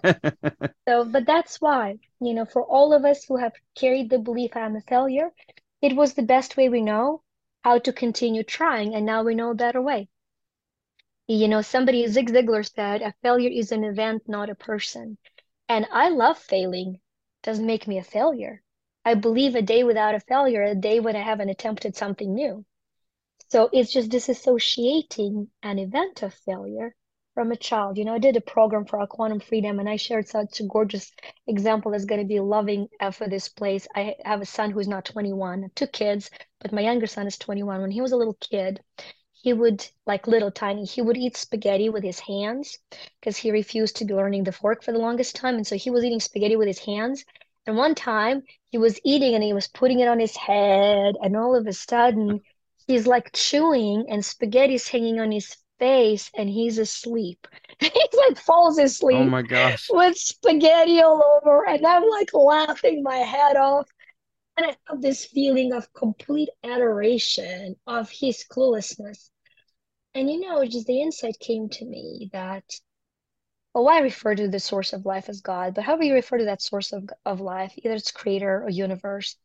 [0.87, 4.55] So, but that's why, you know, for all of us who have carried the belief
[4.55, 5.31] I'm a failure,
[5.81, 7.23] it was the best way we know
[7.64, 10.09] how to continue trying, and now we know a better way.
[11.28, 15.18] You know, somebody, Zig Ziglar said, a failure is an event, not a person.
[15.70, 16.99] And I love failing
[17.43, 18.62] doesn't make me a failure.
[19.05, 22.66] I believe a day without a failure, a day when I haven't attempted something new.
[23.49, 26.95] So it's just disassociating an event of failure
[27.34, 27.97] from a child.
[27.97, 30.65] You know, I did a program for our quantum freedom and I shared such a
[30.65, 31.11] gorgeous
[31.47, 33.88] example that's going to be loving uh, for this place.
[33.95, 36.29] I have a son who's not 21, two kids,
[36.59, 37.82] but my younger son is 21.
[37.82, 38.82] When he was a little kid,
[39.43, 42.77] he would like little tiny he would eat spaghetti with his hands
[43.19, 45.89] because he refused to be learning the fork for the longest time and so he
[45.89, 47.25] was eating spaghetti with his hands
[47.65, 51.36] and one time he was eating and he was putting it on his head and
[51.36, 52.39] all of a sudden
[52.88, 57.47] he's like chewing and spaghetti's hanging on his face and he's asleep.
[57.79, 59.88] He's like falls oh asleep oh my gosh.
[59.89, 63.89] with spaghetti all over and i'm like laughing my head off.
[64.57, 69.32] And I have this feeling of complete adoration of his cluelessness.
[70.13, 72.65] And you know, just the insight came to me that,
[73.73, 76.45] well, I refer to the source of life as God, but however you refer to
[76.45, 79.36] that source of, of life, either it's creator or universe,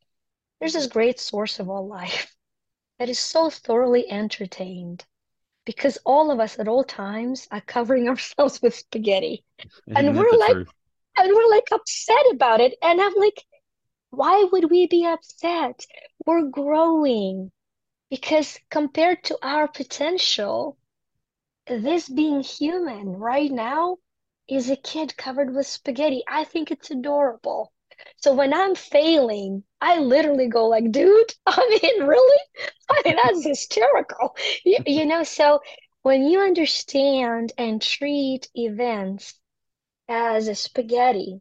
[0.61, 2.35] there's this great source of all life
[2.99, 5.07] that is so thoroughly entertained
[5.67, 9.45] because all of us at all times are covering ourselves with spaghetti.
[9.95, 10.73] and we're like, truth?
[11.19, 12.75] and we're like upset about it.
[12.83, 13.45] And I'm like,
[14.11, 15.85] why would we be upset?
[16.25, 17.51] We're growing
[18.09, 20.79] because compared to our potential,
[21.67, 23.99] this being human right now
[24.49, 26.23] is a kid covered with spaghetti.
[26.29, 27.73] I think it's adorable.
[28.19, 32.43] So when I'm failing, I literally go like, dude, I mean, really?
[32.91, 34.37] I mean, that's hysterical.
[34.65, 35.61] You, you know, so
[36.03, 39.35] when you understand and treat events
[40.09, 41.41] as a spaghetti,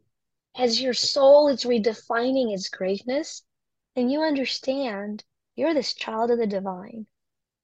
[0.56, 3.42] as your soul is redefining its greatness,
[3.96, 5.24] and you understand
[5.56, 7.06] you're this child of the divine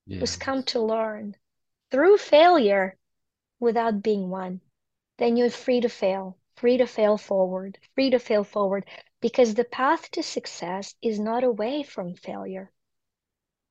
[0.06, 0.18] yes.
[0.18, 1.36] who's come to learn
[1.92, 2.98] through failure
[3.60, 4.60] without being one.
[5.18, 8.84] Then you're free to fail, free to fail forward, free to fail forward,
[9.22, 12.70] because the path to success is not away from failure.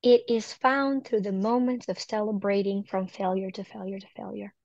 [0.02, 4.56] It is found through the moments of celebrating from failure to failure to failure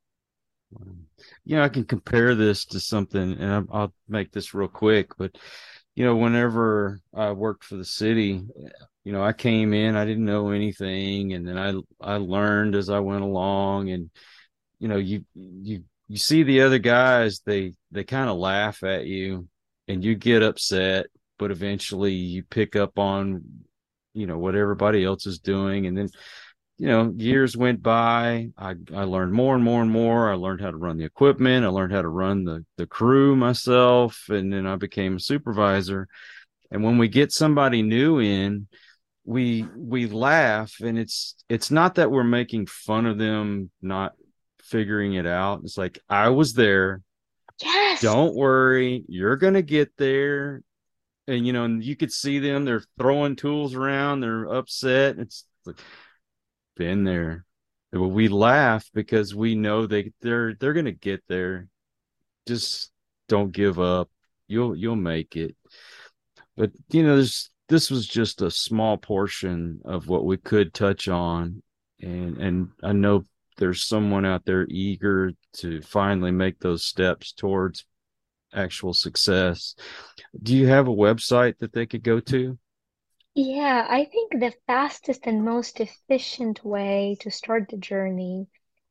[1.45, 5.17] you know, I can compare this to something, and I'll, make this real quick.
[5.17, 5.37] But
[5.95, 8.43] you know, whenever I worked for the city,
[9.05, 12.91] you know, I came in, I didn't know anything, and then I I learned as
[12.91, 14.11] I went along, and
[14.79, 19.07] you know, you you you see the other guys, they they kind of laugh at
[19.07, 19.49] you,
[19.89, 21.07] and you get upset,
[21.39, 23.43] but eventually you pick up on,
[24.15, 26.09] you know, what everybody else is doing, and then
[26.79, 28.51] you know, years went by.
[28.59, 30.31] I, I learned more and more and more.
[30.31, 31.65] I learned how to run the equipment.
[31.65, 34.27] I learned how to run the, the crew myself.
[34.29, 36.07] And then I became a supervisor.
[36.71, 38.69] And when we get somebody new in,
[39.25, 44.13] we we laugh and it's it's not that we're making fun of them not
[44.63, 45.63] figuring it out.
[45.65, 47.03] It's like I was there.
[47.63, 48.03] Yes.
[48.03, 50.63] Don't worry, you're gonna get there.
[51.29, 55.19] And you know, and you could see them, they're throwing tools around, they're upset.
[55.19, 55.81] It's like
[56.77, 57.45] been there.
[57.93, 61.69] But we laugh because we know they they're they're gonna get there.
[62.49, 62.93] Just
[63.29, 64.11] don't give up.
[64.49, 65.57] You'll you'll make it.
[66.57, 71.09] but you know, there's this was just a small portion of what we could touch
[71.09, 71.63] on,
[72.01, 73.25] and and I know
[73.59, 77.87] there's someone out there eager to finally make those steps towards
[78.53, 79.75] actual success.
[80.43, 82.59] Do you have a website that they could go to?
[83.35, 88.49] Yeah, I think the fastest and most efficient way to start the journey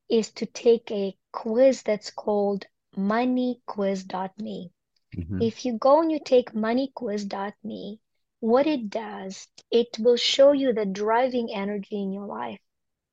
[0.08, 4.72] is to take a quiz that's called moneyquiz.me.
[5.18, 5.42] Mm-hmm.
[5.42, 8.00] If you go and you take moneyquiz.me,
[8.40, 12.60] what it does, it will show you the driving energy in your life.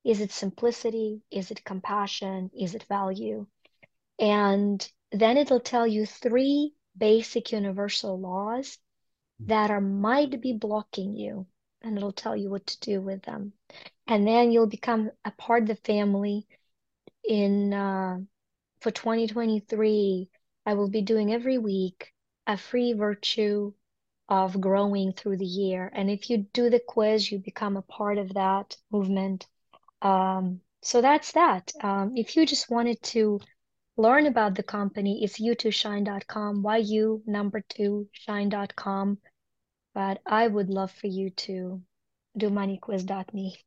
[0.03, 1.21] Is it simplicity?
[1.31, 2.51] Is it compassion?
[2.53, 3.47] Is it value?
[4.19, 8.77] And then it'll tell you three basic universal laws
[9.39, 11.47] that are might be blocking you,
[11.81, 13.53] and it'll tell you what to do with them.
[14.07, 16.47] And then you'll become a part of the family.
[17.27, 18.19] In uh,
[18.81, 20.29] for 2023,
[20.65, 22.13] I will be doing every week
[22.47, 23.73] a free virtue
[24.29, 25.91] of growing through the year.
[25.93, 29.47] And if you do the quiz, you become a part of that movement.
[30.03, 31.71] Um, so that's that.
[31.81, 33.39] Um, if you just wanted to
[33.97, 39.17] learn about the company, it's yu2shine.com, yu number two shine.com.
[39.95, 41.81] But I would love for you to
[42.35, 43.57] do moneyquiz.me.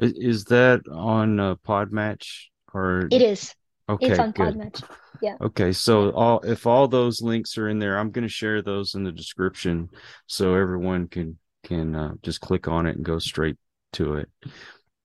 [0.00, 3.54] Is that on uh, Podmatch or It is.
[3.88, 4.54] okay, It's on good.
[4.54, 4.82] Podmatch.
[5.22, 5.36] Yeah.
[5.40, 8.94] Okay, so all if all those links are in there, I'm going to share those
[8.94, 9.88] in the description
[10.26, 13.56] so everyone can can uh, just click on it and go straight
[13.92, 14.28] to it.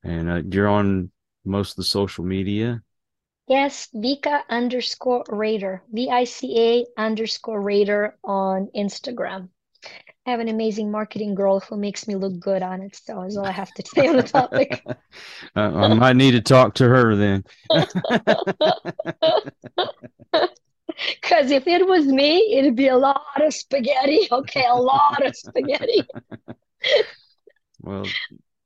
[0.04, 1.12] And uh, you're on
[1.46, 2.82] most of the social media.
[3.48, 9.50] Yes, Vica underscore Rader, V-I-C-A underscore Rader on Instagram.
[10.26, 12.96] I have an amazing marketing girl who makes me look good on it.
[12.96, 14.84] So that's all I have to say on the topic.
[15.56, 17.44] uh, I might need to talk to her then.
[21.22, 24.28] Because if it was me, it'd be a lot of spaghetti.
[24.32, 26.04] Okay, a lot of spaghetti.
[27.82, 28.06] Well,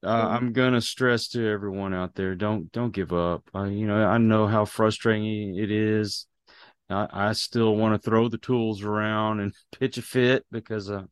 [0.04, 3.44] uh, I'm gonna stress to everyone out there: don't don't give up.
[3.56, 6.28] Uh, you know, I know how frustrating it is.
[6.90, 11.04] I, I still want to throw the tools around and pitch a fit because uh,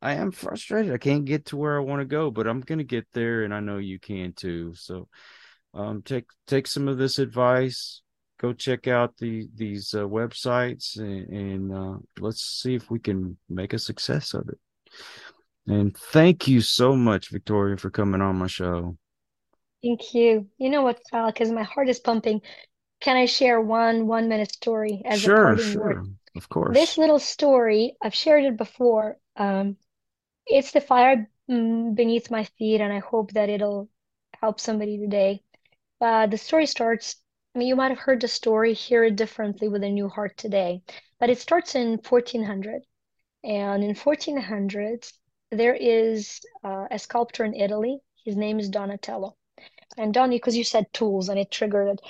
[0.00, 0.92] I am frustrated.
[0.92, 3.52] I can't get to where I want to go, but I'm gonna get there, and
[3.52, 4.74] I know you can too.
[4.74, 5.08] So,
[5.74, 8.02] um, take take some of this advice.
[8.40, 13.36] Go check out the these uh, websites, and, and uh, let's see if we can
[13.48, 14.58] make a success of it.
[15.68, 18.96] And thank you so much, Victoria, for coming on my show.
[19.82, 20.48] Thank you.
[20.58, 22.42] You know what, Kyle, because my heart is pumping.
[23.00, 25.58] Can I share one one minute story as a Sure, word?
[25.58, 26.06] sure,
[26.36, 26.78] of course.
[26.78, 29.18] This little story, I've shared it before.
[29.36, 29.76] Um,
[30.46, 33.88] it's the fire mm, beneath my feet, and I hope that it'll
[34.40, 35.42] help somebody today.
[36.00, 37.16] Uh, the story starts,
[37.54, 40.36] I mean, you might have heard the story, hear it differently with a new heart
[40.36, 40.82] today,
[41.20, 42.82] but it starts in 1400.
[43.44, 45.12] And in 1400s,
[45.50, 48.00] there is uh, a sculptor in Italy.
[48.24, 49.36] His name is Donatello.
[49.96, 52.00] And Donnie, because you said tools and it triggered it.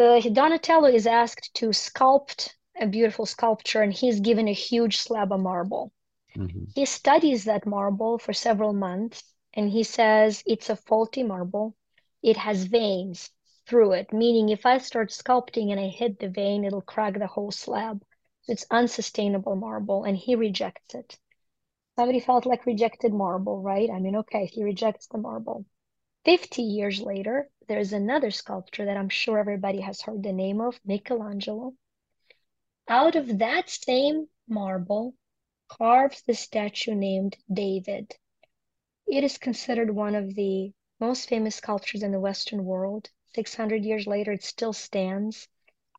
[0.00, 5.32] Uh, Donatello is asked to sculpt a beautiful sculpture, and he's given a huge slab
[5.32, 5.92] of marble.
[6.36, 6.72] Mhm.
[6.74, 11.74] He studies that marble for several months and he says it's a faulty marble.
[12.22, 13.30] It has veins
[13.66, 17.26] through it, meaning if I start sculpting and I hit the vein, it'll crack the
[17.26, 18.04] whole slab.
[18.46, 21.18] It's unsustainable marble and he rejects it.
[21.96, 23.90] Somebody felt like rejected marble, right?
[23.90, 25.64] I mean, okay, he rejects the marble.
[26.26, 30.78] 50 years later, there's another sculptor that I'm sure everybody has heard the name of,
[30.84, 31.74] Michelangelo.
[32.86, 35.14] Out of that same marble,
[35.68, 38.14] carves the statue named David.
[39.06, 43.08] It is considered one of the most famous sculptures in the Western world.
[43.34, 45.48] 600 years later, it still stands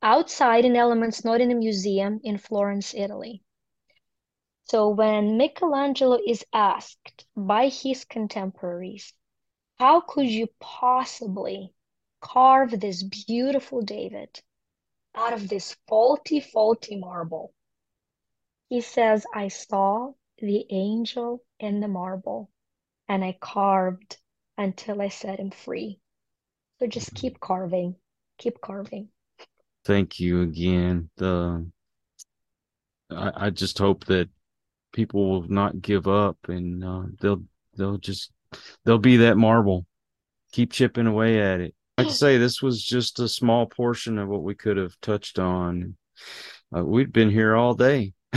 [0.01, 3.41] outside in elements not in a museum in Florence, Italy.
[4.69, 9.13] So when Michelangelo is asked by his contemporaries,
[9.79, 11.73] how could you possibly
[12.19, 14.41] carve this beautiful David
[15.15, 17.53] out of this faulty, faulty marble?
[18.67, 22.49] He says, I saw the angel in the marble
[23.07, 24.17] and I carved
[24.57, 26.01] until I set him free.
[26.79, 27.95] So just keep carving,
[28.37, 29.07] keep carving.
[29.85, 31.09] Thank you again.
[31.15, 31.71] The
[33.09, 34.27] I, I just hope that
[34.97, 37.43] people will not give up and uh, they'll
[37.77, 38.31] they'll just
[38.83, 39.85] they'll be that marble.
[40.53, 41.75] Keep chipping away at it.
[41.99, 45.37] Like I say, this was just a small portion of what we could have touched
[45.37, 45.95] on.
[46.75, 48.13] Uh, we've been here all day.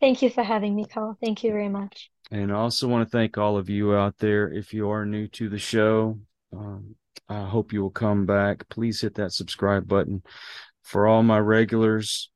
[0.00, 1.18] Thank you for having me, Carl.
[1.22, 2.10] Thank you very much.
[2.30, 4.50] And I also want to thank all of you out there.
[4.50, 6.18] If you are new to the show,
[6.56, 6.94] um,
[7.28, 8.68] I hope you will come back.
[8.70, 10.22] Please hit that subscribe button.
[10.82, 12.30] For all my regulars,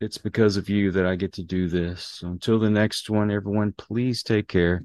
[0.00, 2.02] it's because of you that I get to do this.
[2.02, 4.84] So until the next one, everyone, please take care.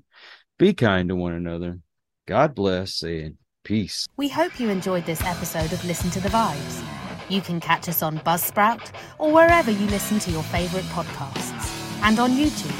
[0.57, 1.79] Be kind to one another.
[2.27, 4.07] God bless and peace.
[4.17, 6.83] We hope you enjoyed this episode of Listen to the Vibes.
[7.29, 12.19] You can catch us on Buzzsprout or wherever you listen to your favorite podcasts and
[12.19, 12.71] on YouTube.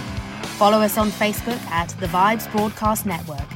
[0.58, 3.48] Follow us on Facebook at The Vibes Broadcast Network